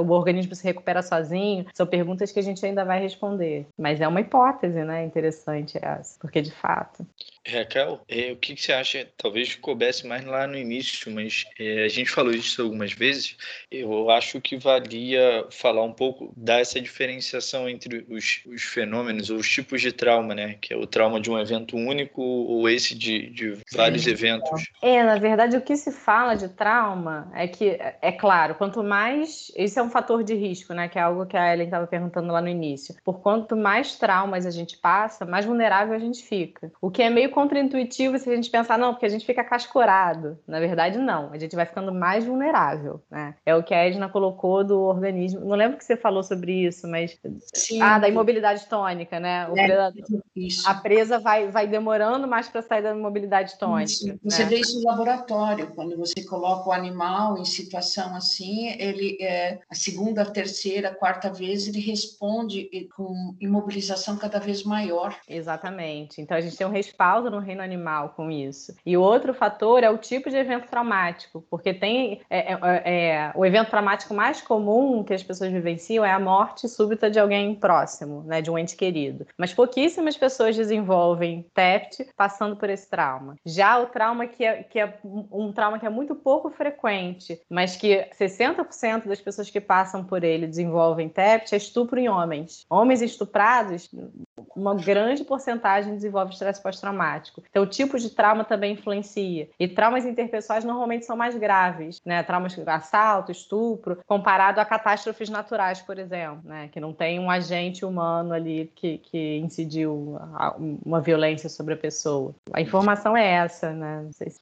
[0.00, 1.66] o organismo se recupera sozinho?
[1.74, 3.66] São perguntas que a gente ainda vai responder.
[3.78, 5.04] Mas é uma hipótese, né?
[5.04, 7.06] Interessante essa, porque de fato.
[7.46, 9.06] Raquel, é, o que, que, você acha?
[9.18, 13.36] Talvez coubesse mais lá no início, mas é, a gente falou isso algumas vezes.
[13.70, 19.36] Eu acho que valia falar um pouco, dar essa diferenciação entre os, os fenômenos ou
[19.36, 20.56] os tipos de trauma, né?
[20.60, 24.10] Que é o trauma de um evento único ou esse de, de vários Sim.
[24.10, 24.64] eventos.
[24.80, 29.52] É, na verdade, o que se fala de trauma é que, é claro, quanto mais.
[29.54, 30.88] Isso é um fator de risco, né?
[30.88, 32.94] Que é algo que a Ellen estava perguntando lá no início.
[33.04, 36.72] Por quanto mais traumas a gente passa, mais vulnerável a gente fica.
[36.80, 40.38] O que é meio contraintuitivo se a gente pensar, não, porque a gente fica cascorado.
[40.46, 41.30] Na verdade, não.
[41.32, 43.34] A gente vai ficando mais vulnerável, né?
[43.44, 45.40] É o que a Edna colocou do organismo.
[45.40, 47.18] Não lembro que você falou sobre isso, mas.
[47.52, 47.82] Sim.
[47.82, 49.48] Ah, da imobilidade tônica, né?
[49.56, 49.92] É,
[50.66, 53.90] a presa vai, vai demorando mais para sair da imobilidade tônica.
[53.90, 54.18] Isso.
[54.22, 54.48] Você né?
[54.48, 59.74] vê isso no laboratório, quando você coloca o animal em situação assim, ele é, a
[59.74, 65.16] segunda, a terceira, a quarta vez, ele responde com imobilização cada vez maior.
[65.28, 66.20] Exatamente.
[66.20, 68.74] Então a gente tem um respaldo no reino animal com isso.
[68.84, 73.32] E o outro fator é o tipo de evento traumático, porque tem é, é, é,
[73.34, 77.54] o evento traumático mais comum que as pessoas vivenciam é a morte súbita de alguém
[77.54, 79.26] próximo, né, de um ente querido.
[79.38, 83.36] Mas pouquíssimas pessoas desenvolvem TEPT passando por esse trauma.
[83.44, 87.76] Já o trauma que é, que é um trauma que é muito pouco frequente, mas
[87.76, 92.64] que 60% das pessoas que passam por ele desenvolvem TEPT é estupro em homens.
[92.68, 93.90] Homens estuprados,
[94.54, 97.13] uma grande porcentagem desenvolve estresse pós-traumático.
[97.50, 99.48] Então, o tipo de trauma também influencia.
[99.58, 102.22] E traumas interpessoais normalmente são mais graves, né?
[102.22, 106.68] Traumas de assalto, estupro, comparado a catástrofes naturais, por exemplo, né?
[106.72, 110.18] Que não tem um agente humano ali que, que incidiu
[110.84, 112.34] uma violência sobre a pessoa.
[112.52, 114.08] A informação é essa, né?
[114.12, 114.32] Se...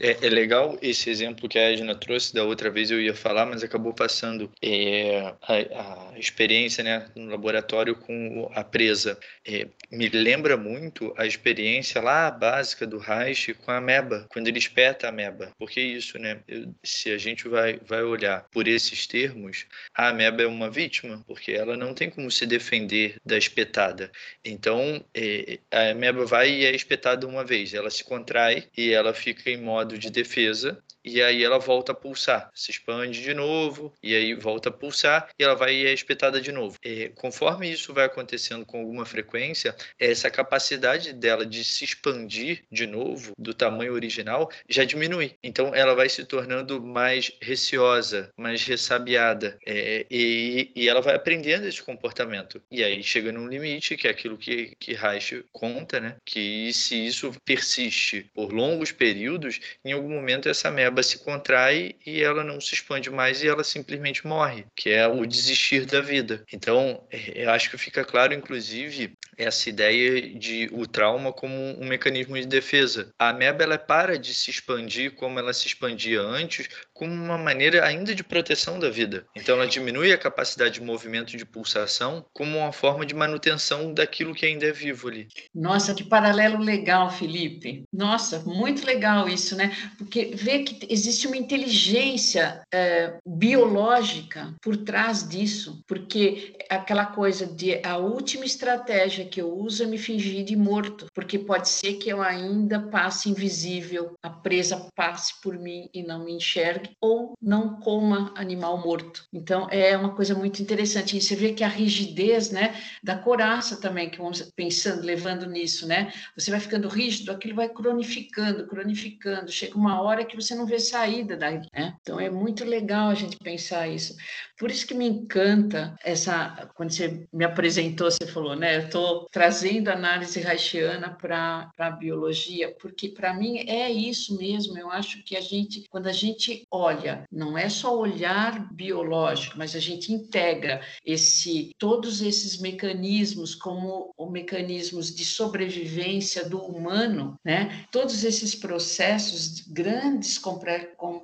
[0.00, 3.46] É, é, legal esse exemplo que a Edna trouxe, da outra vez eu ia falar,
[3.46, 9.18] mas acabou passando é, a, a experiência né, no laboratório com a presa.
[9.46, 14.58] É, me lembra muito a experiência lá básica do Reich com a ameba, quando ele
[14.58, 15.52] espeta a ameba.
[15.58, 16.40] Porque isso, né?
[16.46, 21.22] Eu, se a gente vai, vai olhar por esses termos, a ameba é uma vítima,
[21.26, 24.10] porque ela não tem como se defender da espetada.
[24.44, 29.14] Então, é, a ameba vai e é espetada uma vez, ela se contrai e ela
[29.14, 33.92] fica em modo de defesa e aí ela volta a pulsar, se expande de novo,
[34.02, 36.76] e aí volta a pulsar, e ela vai e é espetada de novo.
[36.84, 42.86] E, conforme isso vai acontecendo com alguma frequência, essa capacidade dela de se expandir de
[42.86, 45.34] novo, do tamanho original, já diminui.
[45.42, 51.66] Então ela vai se tornando mais receosa, mais ressabiada, é, e, e, ela vai aprendendo
[51.66, 52.62] esse comportamento.
[52.70, 56.16] E aí chega num limite, que é aquilo que, que Reich conta, né?
[56.24, 61.96] que se isso persiste por longos períodos, em algum momento essa meba ameba se contrai
[62.04, 66.00] e ela não se expande mais e ela simplesmente morre, que é o desistir da
[66.00, 66.44] vida.
[66.52, 71.86] Então, é, eu acho que fica claro, inclusive, essa ideia de o trauma como um
[71.86, 73.12] mecanismo de defesa.
[73.18, 76.68] A ameba ela para de se expandir como ela se expandia antes
[77.02, 79.26] como uma maneira ainda de proteção da vida.
[79.34, 84.32] Então ela diminui a capacidade de movimento de pulsação como uma forma de manutenção daquilo
[84.32, 85.26] que ainda é vivo ali.
[85.52, 87.82] Nossa, que paralelo legal, Felipe.
[87.92, 89.76] Nossa, muito legal isso, né?
[89.98, 97.80] Porque vê que existe uma inteligência é, biológica por trás disso, porque aquela coisa de
[97.84, 102.10] a última estratégia que eu uso é me fingir de morto, porque pode ser que
[102.10, 107.80] eu ainda passe invisível, a presa passe por mim e não me enxergue, ou não
[107.80, 109.24] coma animal morto.
[109.32, 111.16] Então é uma coisa muito interessante.
[111.16, 115.86] E você vê que a rigidez, né, da coraça também, que vamos pensando, levando nisso,
[115.86, 116.12] né?
[116.36, 119.50] Você vai ficando rígido, aquilo vai cronificando, cronificando.
[119.50, 121.96] Chega uma hora que você não vê saída daí, né?
[122.00, 124.16] Então é muito legal a gente pensar isso.
[124.58, 128.76] Por isso que me encanta essa, quando você me apresentou, você falou, né?
[128.76, 134.78] Eu estou trazendo análise haitiana para a biologia, porque para mim é isso mesmo.
[134.78, 139.76] Eu acho que a gente, quando a gente olha, não é só olhar biológico, mas
[139.76, 147.84] a gente integra esse todos esses mecanismos como os mecanismos de sobrevivência do humano, né?
[147.92, 150.40] Todos esses processos grandes,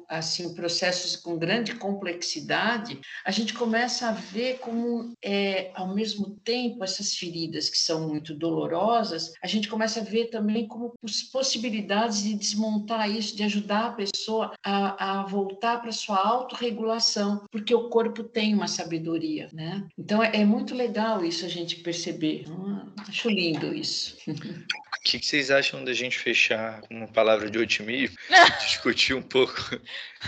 [0.08, 6.84] assim, processos com grande complexidade, a gente começa a ver como, é, ao mesmo tempo,
[6.84, 10.92] essas feridas que são muito dolorosas, a gente começa a ver também como
[11.32, 17.74] possibilidades de desmontar isso, de ajudar a pessoa a, a voltar para sua autorregulação, porque
[17.74, 19.86] o corpo tem uma sabedoria, né?
[19.97, 22.44] Então é, é muito legal isso a gente perceber.
[22.48, 24.16] Hum, acho lindo isso.
[24.98, 28.16] O que, que, vocês acham da gente fechar com uma palavra de otimismo?
[28.60, 29.81] discutir um pouco.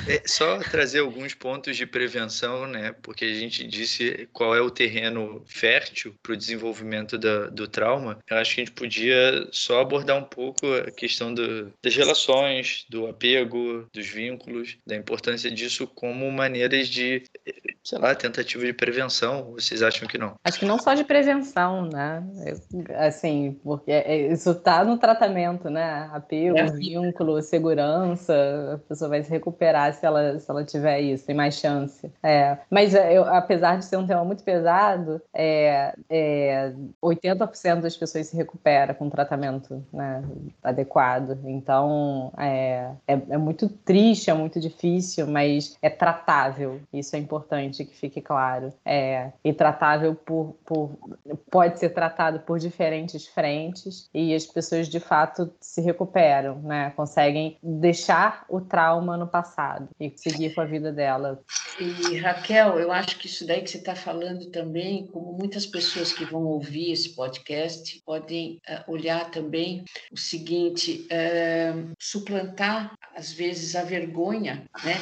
[0.07, 2.95] É, só trazer alguns pontos de prevenção, né?
[3.03, 8.21] Porque a gente disse qual é o terreno fértil para o desenvolvimento da, do trauma.
[8.31, 12.87] Eu acho que a gente podia só abordar um pouco a questão do, das relações,
[12.89, 17.25] do apego, dos vínculos, da importância disso como maneiras de,
[17.83, 19.53] sei lá, tentativa de prevenção.
[19.53, 20.35] Vocês acham que não?
[20.45, 22.23] Acho que não só de prevenção, né?
[22.97, 26.09] Assim, porque é, isso está no tratamento, né?
[26.13, 26.71] Apego, é.
[26.71, 28.35] vínculo, segurança,
[28.75, 32.11] a pessoa vai se recuperar se ela, se ela tiver isso, tem mais chance.
[32.23, 36.73] É, mas é, eu, apesar de ser um tema muito pesado, é, é,
[37.03, 40.23] 80% das pessoas se recupera com tratamento né,
[40.63, 41.39] adequado.
[41.45, 44.90] Então, é, é, é muito triste, é muito difícil,
[45.27, 46.81] mas é tratável.
[46.93, 48.73] Isso é importante que fique claro.
[48.85, 50.99] É, e tratável por, por
[51.51, 56.91] pode ser tratado por diferentes frentes e as pessoas de fato se recuperam, né?
[56.97, 61.41] Conseguem deixar o trauma no passado e seguir com a vida dela.
[61.79, 66.13] E Raquel, eu acho que isso daí que você está falando também, como muitas pessoas
[66.13, 73.75] que vão ouvir esse podcast podem uh, olhar também o seguinte: uh, suplantar às vezes
[73.77, 74.97] a vergonha, né?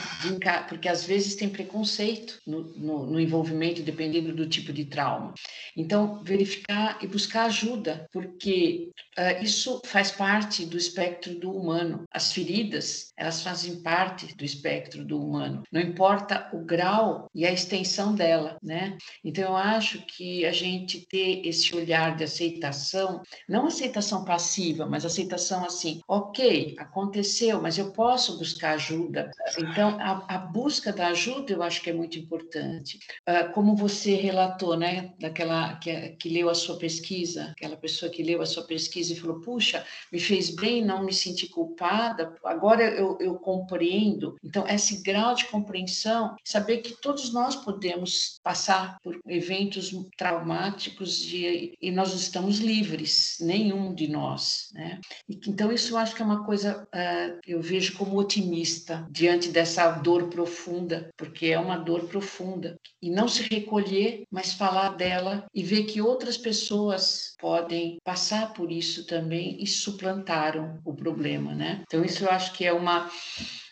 [0.68, 5.34] Porque às vezes tem preconceito no, no, no envolvimento, dependendo do tipo de trauma.
[5.76, 12.04] Então, verificar e buscar ajuda, porque uh, isso faz parte do espectro do humano.
[12.12, 15.62] As feridas, elas fazem parte do espectro do humano.
[15.70, 18.96] Não importa o grau e a extensão dela, né?
[19.24, 25.04] Então eu acho que a gente ter esse olhar de aceitação, não aceitação passiva, mas
[25.04, 29.30] aceitação assim, ok, aconteceu, mas eu posso buscar ajuda.
[29.70, 32.98] Então a, a busca da ajuda eu acho que é muito importante.
[33.28, 38.22] Uh, como você relatou, né, daquela que, que leu a sua pesquisa, aquela pessoa que
[38.22, 42.84] leu a sua pesquisa e falou, puxa, me fez bem, não me senti culpada, agora
[42.84, 44.36] eu, eu compreendo.
[44.42, 51.76] Então, esse grau de compreensão, saber que todos nós podemos passar por eventos traumáticos e,
[51.90, 54.68] nós estamos livres, nenhum de nós.
[54.72, 55.00] Né?
[55.28, 59.48] E, então, isso eu acho que é uma coisa, uh, eu vejo como otimista diante
[59.58, 62.78] dessa dor profunda, porque é uma dor profunda.
[63.02, 68.70] E não se recolher, mas falar dela e ver que outras pessoas podem passar por
[68.70, 71.82] isso também e suplantaram o problema, né?
[71.82, 73.10] Então isso eu acho que é uma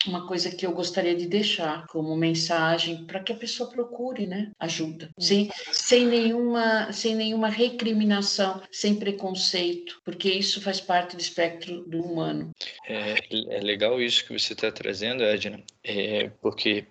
[0.09, 4.51] uma coisa que eu gostaria de deixar como mensagem para que a pessoa procure, né,
[4.59, 11.85] ajuda, sem, sem nenhuma sem nenhuma recriminação, sem preconceito, porque isso faz parte do espectro
[11.87, 12.51] do humano.
[12.87, 13.15] É,
[13.57, 16.87] é legal isso que você está trazendo, Edna, é, porque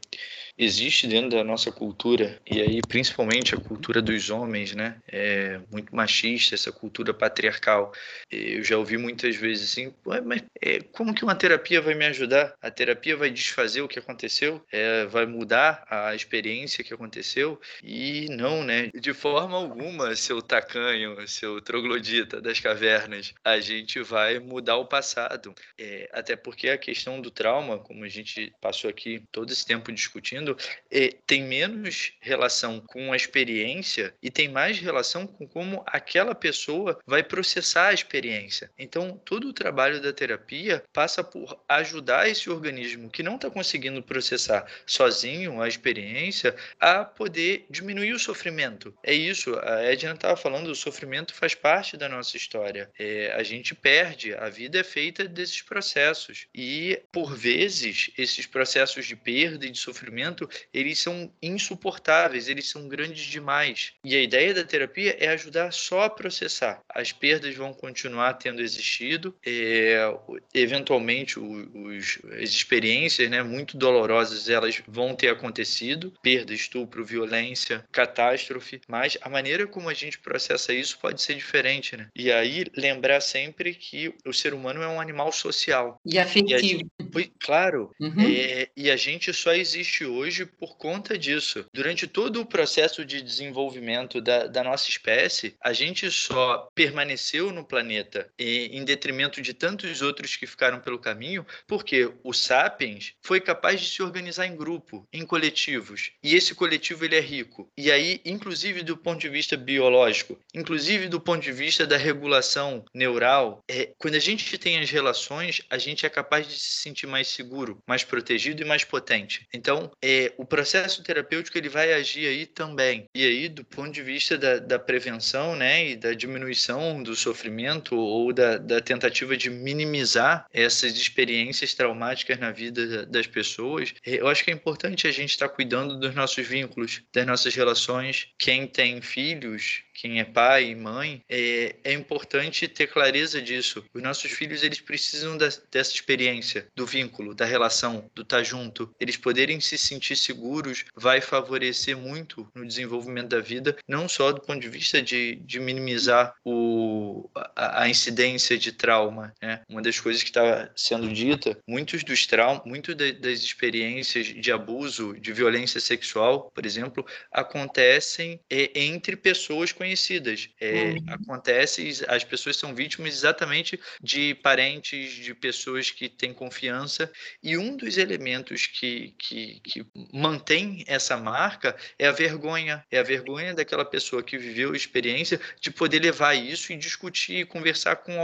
[0.58, 4.98] existe dentro da nossa cultura, e aí principalmente a cultura dos homens, né?
[5.08, 7.92] É muito machista, essa cultura patriarcal.
[8.32, 9.94] Eu já ouvi muitas vezes assim,
[10.26, 12.54] mas é, como que uma terapia vai me ajudar?
[12.62, 18.28] A terapia vai desfazer o que aconteceu, é, vai mudar a experiência que aconteceu e
[18.30, 18.90] não, né?
[18.94, 25.54] De forma alguma, seu tacanho, seu troglodita das cavernas, a gente vai mudar o passado.
[25.78, 29.92] É, até porque a questão do trauma, como a gente passou aqui todo esse tempo
[29.92, 30.45] discutindo,
[30.92, 37.00] é, tem menos relação com a experiência e tem mais relação com como aquela pessoa
[37.06, 38.70] vai processar a experiência.
[38.78, 44.02] Então, todo o trabalho da terapia passa por ajudar esse organismo que não está conseguindo
[44.04, 48.94] processar sozinho a experiência a poder diminuir o sofrimento.
[49.04, 52.90] É isso, a Edna estava falando, o sofrimento faz parte da nossa história.
[52.98, 56.48] É, a gente perde, a vida é feita desses processos.
[56.54, 60.35] E, por vezes, esses processos de perda e de sofrimento,
[60.74, 63.94] eles são insuportáveis, eles são grandes demais.
[64.04, 66.82] E a ideia da terapia é ajudar só a processar.
[66.90, 70.14] As perdas vão continuar tendo existido, é,
[70.54, 78.82] eventualmente os, as experiências né, muito dolorosas elas vão ter acontecido, perda, estupro, violência, catástrofe,
[78.88, 81.96] mas a maneira como a gente processa isso pode ser diferente.
[81.96, 82.08] Né?
[82.16, 86.00] E aí lembrar sempre que o ser humano é um animal social.
[86.06, 86.56] E afetivo.
[86.60, 88.22] E gente, claro, uhum.
[88.22, 91.66] é, e a gente só existe hoje por conta disso.
[91.74, 97.64] Durante todo o processo de desenvolvimento da, da nossa espécie, a gente só permaneceu no
[97.64, 103.82] planeta em detrimento de tantos outros que ficaram pelo caminho, porque o sapiens foi capaz
[103.82, 107.70] de se organizar em grupo, em coletivos, e esse coletivo ele é rico.
[107.78, 112.86] E aí, inclusive do ponto de vista biológico, inclusive do ponto de vista da regulação
[112.94, 117.08] neural, é, quando a gente tem as relações, a gente é capaz de se sentir
[117.08, 119.48] mais seguro, mais protegido e mais potente.
[119.54, 123.06] Então, é, o processo terapêutico ele vai agir aí também.
[123.14, 127.96] E aí, do ponto de vista da, da prevenção, né, e da diminuição do sofrimento
[127.96, 134.28] ou da, da tentativa de minimizar essas experiências traumáticas na vida das pessoas, é, eu
[134.28, 138.28] acho que é importante a gente estar cuidando dos nossos vínculos, das nossas relações.
[138.38, 143.84] Quem tem filhos, quem é pai e mãe, é, é importante ter clareza disso.
[143.94, 148.94] Os nossos filhos eles precisam da, dessa experiência, do vínculo, da relação, do estar junto.
[149.00, 154.42] Eles poderem se sentir seguros vai favorecer muito no desenvolvimento da vida, não só do
[154.42, 159.34] ponto de vista de, de minimizar o, a, a incidência de trauma.
[159.42, 159.62] Né?
[159.70, 165.18] Uma das coisas que estava sendo dita, muitos dos traumas, muitas das experiências de abuso,
[165.20, 170.50] de violência sexual, por exemplo, acontecem é, entre pessoas com conhecidas.
[170.60, 171.06] É, uhum.
[171.08, 177.12] Acontece, as pessoas são vítimas exatamente de parentes, de pessoas que têm confiança.
[177.42, 182.84] E um dos elementos que, que, que mantém essa marca é a vergonha.
[182.90, 187.42] É a vergonha daquela pessoa que viveu a experiência de poder levar isso e discutir
[187.42, 188.20] e conversar com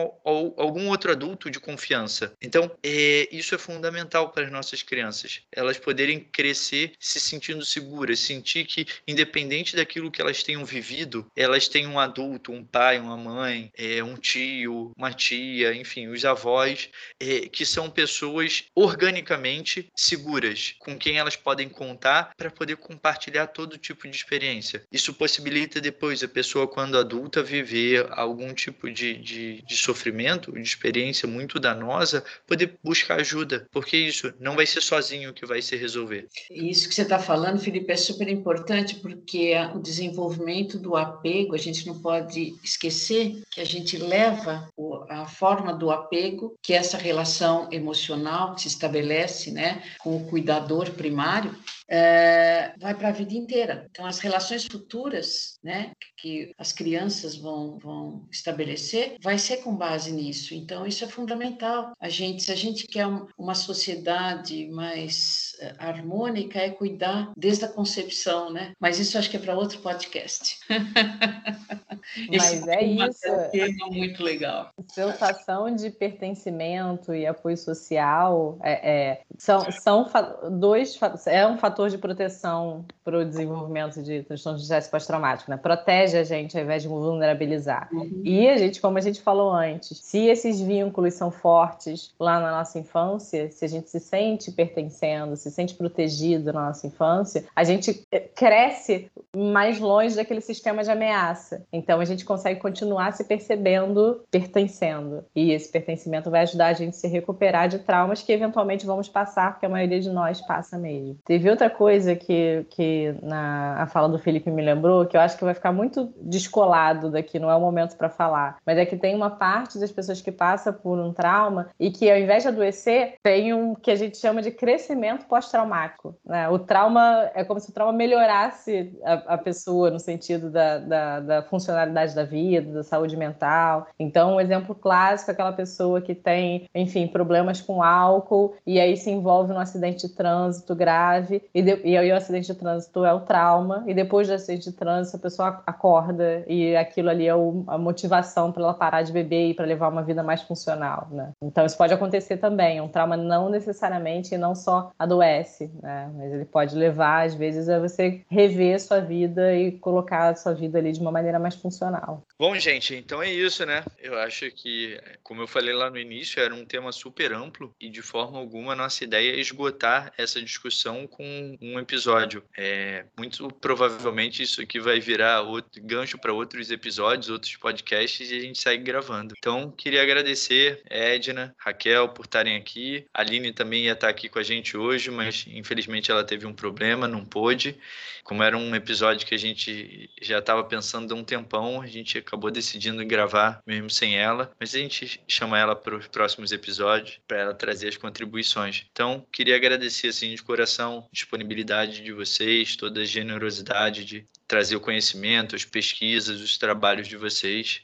[0.57, 2.33] algum outro adulto de confiança.
[2.41, 5.41] Então, é, isso é fundamental para as nossas crianças.
[5.51, 11.50] Elas poderem crescer se sentindo seguras, sentir que, independente daquilo que elas tenham vivido, elas
[11.51, 16.23] elas têm um adulto, um pai, uma mãe, é, um tio, uma tia, enfim, os
[16.23, 23.47] avós, é, que são pessoas organicamente seguras, com quem elas podem contar para poder compartilhar
[23.47, 24.83] todo tipo de experiência.
[24.91, 30.61] Isso possibilita depois a pessoa, quando adulta, viver algum tipo de, de, de sofrimento, de
[30.61, 35.75] experiência muito danosa, poder buscar ajuda, porque isso não vai ser sozinho que vai se
[35.75, 36.27] resolver.
[36.49, 41.55] Isso que você está falando, Felipe, é super importante porque o desenvolvimento do apego apego,
[41.55, 44.69] a gente não pode esquecer que a gente leva
[45.09, 50.27] a forma do apego, que é essa relação emocional que se estabelece né, com o
[50.27, 51.55] cuidador primário,
[51.91, 53.87] é, vai para a vida inteira.
[53.91, 60.11] Então, as relações futuras né, que as crianças vão, vão estabelecer vai ser com base
[60.13, 60.55] nisso.
[60.55, 61.91] Então, isso é fundamental.
[61.99, 63.05] A gente, se a gente quer
[63.37, 68.71] uma sociedade mais eh, harmônica, é cuidar desde a concepção, né?
[68.79, 70.59] Mas isso acho que é para outro podcast.
[72.31, 73.27] Mas é isso.
[73.27, 74.71] É um tema muito legal.
[74.87, 80.07] Sensação de pertencimento e apoio social é, é são, são
[80.51, 80.97] dois
[81.27, 85.57] é um fator de proteção para o desenvolvimento de transtorno de estresse pós-traumático, né?
[85.57, 87.89] Protege a gente ao invés de vulnerabilizar.
[87.91, 88.21] Uhum.
[88.23, 92.51] E a gente, como a gente falou antes, se esses vínculos são fortes lá na
[92.51, 97.63] nossa infância, se a gente se sente pertencendo, se sente protegido na nossa infância, a
[97.63, 101.63] gente eh, cresce mais longe daquele sistema de ameaça.
[101.71, 105.25] Então Então a gente consegue continuar se percebendo pertencendo.
[105.35, 109.09] E esse pertencimento vai ajudar a gente a se recuperar de traumas que eventualmente vamos
[109.09, 111.17] passar, porque a maioria de nós passa mesmo.
[111.25, 115.37] Teve outra coisa que, que na a fala do Felipe me lembrou, que eu acho
[115.37, 118.95] que vai ficar muito descolado daqui, não é o momento para falar, mas é que
[118.95, 122.49] tem uma parte das pessoas que passa por um trauma e que ao invés de
[122.49, 126.15] adoecer, tem um que a gente chama de crescimento pós-traumático.
[126.25, 126.47] Né?
[126.49, 131.19] O trauma é como se o trauma melhorasse a, a pessoa no sentido da, da,
[131.19, 133.87] da, funcionalidade da vida, da saúde mental.
[133.99, 138.95] Então, um exemplo clássico é aquela pessoa que tem, enfim, problemas com álcool e aí
[138.97, 143.03] se envolve num acidente de trânsito grave e, de, e aí o acidente de trânsito
[143.05, 147.27] é o trauma e depois do acidente de trânsito a pessoa acorda e aquilo ali
[147.27, 150.41] é o, a motivação para ela parar de beber e para levar uma vida mais
[150.41, 151.31] funcional, né?
[151.41, 152.79] Então isso pode acontecer também.
[152.81, 156.11] Um trauma não necessariamente e não só adoece, né?
[156.15, 160.53] Mas ele pode levar às vezes a você rever sua vida e colocar a sua
[160.53, 162.23] vida ali de uma maneira mais funcional.
[162.39, 163.83] Bom, gente, então é isso, né?
[163.99, 167.89] Eu acho que, como eu falei lá no início, era um tema super amplo e
[167.89, 172.43] de forma alguma nossa ideia é esgotar essa discussão com um episódio.
[172.57, 178.35] É, muito provavelmente isso aqui vai virar outro gancho para outros episódios, outros podcasts e
[178.35, 179.33] a gente segue gravando.
[179.37, 183.05] Então, queria agradecer Edna, Raquel por estarem aqui.
[183.13, 186.53] A Aline também ia estar aqui com a gente hoje, mas infelizmente ela teve um
[186.53, 187.77] problema, não pôde.
[188.23, 192.17] Como era um episódio que a gente já estava pensando há um tempão, a gente
[192.17, 197.19] acabou decidindo gravar mesmo sem ela, mas a gente chama ela para os próximos episódios
[197.27, 198.85] para ela trazer as contribuições.
[198.91, 204.81] Então, queria agradecer assim de coração disponibilidade de vocês, toda a generosidade de trazer o
[204.81, 207.81] conhecimento, as pesquisas, os trabalhos de vocês.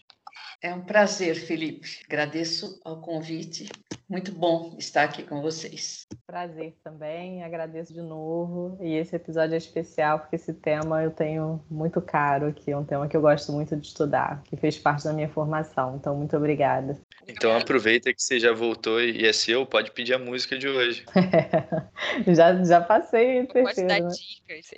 [0.60, 2.00] É um prazer, Felipe.
[2.08, 3.70] Agradeço ao convite.
[4.10, 6.08] Muito bom estar aqui com vocês.
[6.26, 8.78] Prazer também, agradeço de novo.
[8.82, 12.86] E esse episódio é especial porque esse tema eu tenho muito caro aqui, é um
[12.86, 15.98] tema que eu gosto muito de estudar, que fez parte da minha formação.
[15.98, 16.98] Então, muito obrigada.
[17.28, 21.06] Então, aproveita que você já voltou e é seu, pode pedir a música de hoje.
[22.34, 23.46] já, já passei.
[23.46, 24.08] Pode dar né?
[24.08, 24.72] dicas.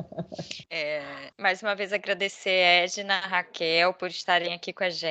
[0.70, 1.02] é,
[1.38, 5.03] mais uma vez agradecer Edna, Raquel por estarem aqui com a gente.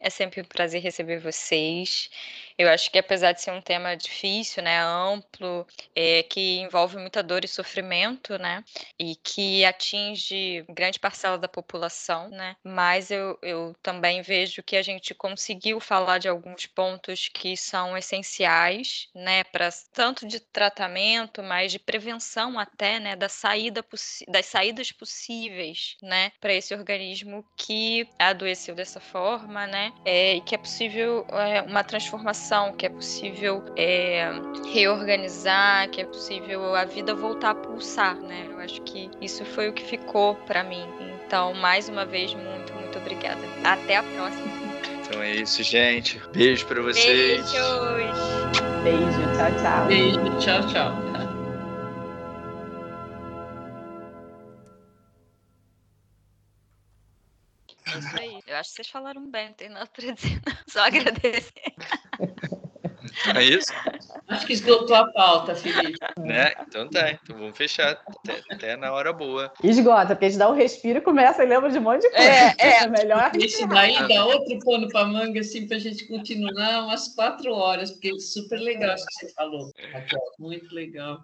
[0.00, 2.10] É sempre um prazer receber vocês.
[2.58, 5.64] Eu acho que apesar de ser um tema difícil, né, amplo,
[5.94, 8.64] é, que envolve muita dor e sofrimento, né,
[8.98, 14.82] e que atinge grande parcela da população, né, mas eu, eu também vejo que a
[14.82, 21.70] gente conseguiu falar de alguns pontos que são essenciais, né, para tanto de tratamento, mas
[21.70, 23.84] de prevenção até, né, da saída
[24.26, 30.56] das saídas possíveis, né, para esse organismo que adoeceu dessa forma, né, é, e que
[30.56, 34.30] é possível é, uma transformação que é possível é,
[34.72, 38.46] reorganizar, que é possível a vida voltar a pulsar, né?
[38.50, 40.84] Eu acho que isso foi o que ficou para mim.
[41.26, 43.40] Então, mais uma vez, muito, muito obrigada.
[43.64, 44.58] Até a próxima.
[45.08, 46.20] Então é isso, gente.
[46.32, 47.40] Beijo para vocês.
[47.40, 48.60] Beijos.
[48.82, 49.86] Beijo, tchau, tchau.
[49.86, 51.07] Beijo, tchau, tchau.
[57.94, 58.38] É isso aí.
[58.46, 60.56] Eu acho que vocês falaram bem, não tem nada para dizer, não.
[60.68, 61.52] Só agradecer.
[63.34, 63.72] É isso?
[64.28, 65.98] Acho que esgotou a pauta, Felipe.
[66.18, 66.52] Né?
[66.66, 69.52] Então tá, então vamos fechar até, até, na hora boa.
[69.62, 72.10] Esgota, porque a gente dá um respiro e começa e lembra de um monte de
[72.10, 72.28] coisa.
[72.28, 72.82] É, é.
[72.82, 73.30] é melhor.
[73.34, 77.90] Esse daí dá outro pano para manga, assim, para a gente continuar umas quatro horas,
[77.90, 80.20] porque é super legal isso que você falou, Raquel.
[80.38, 81.20] Muito legal.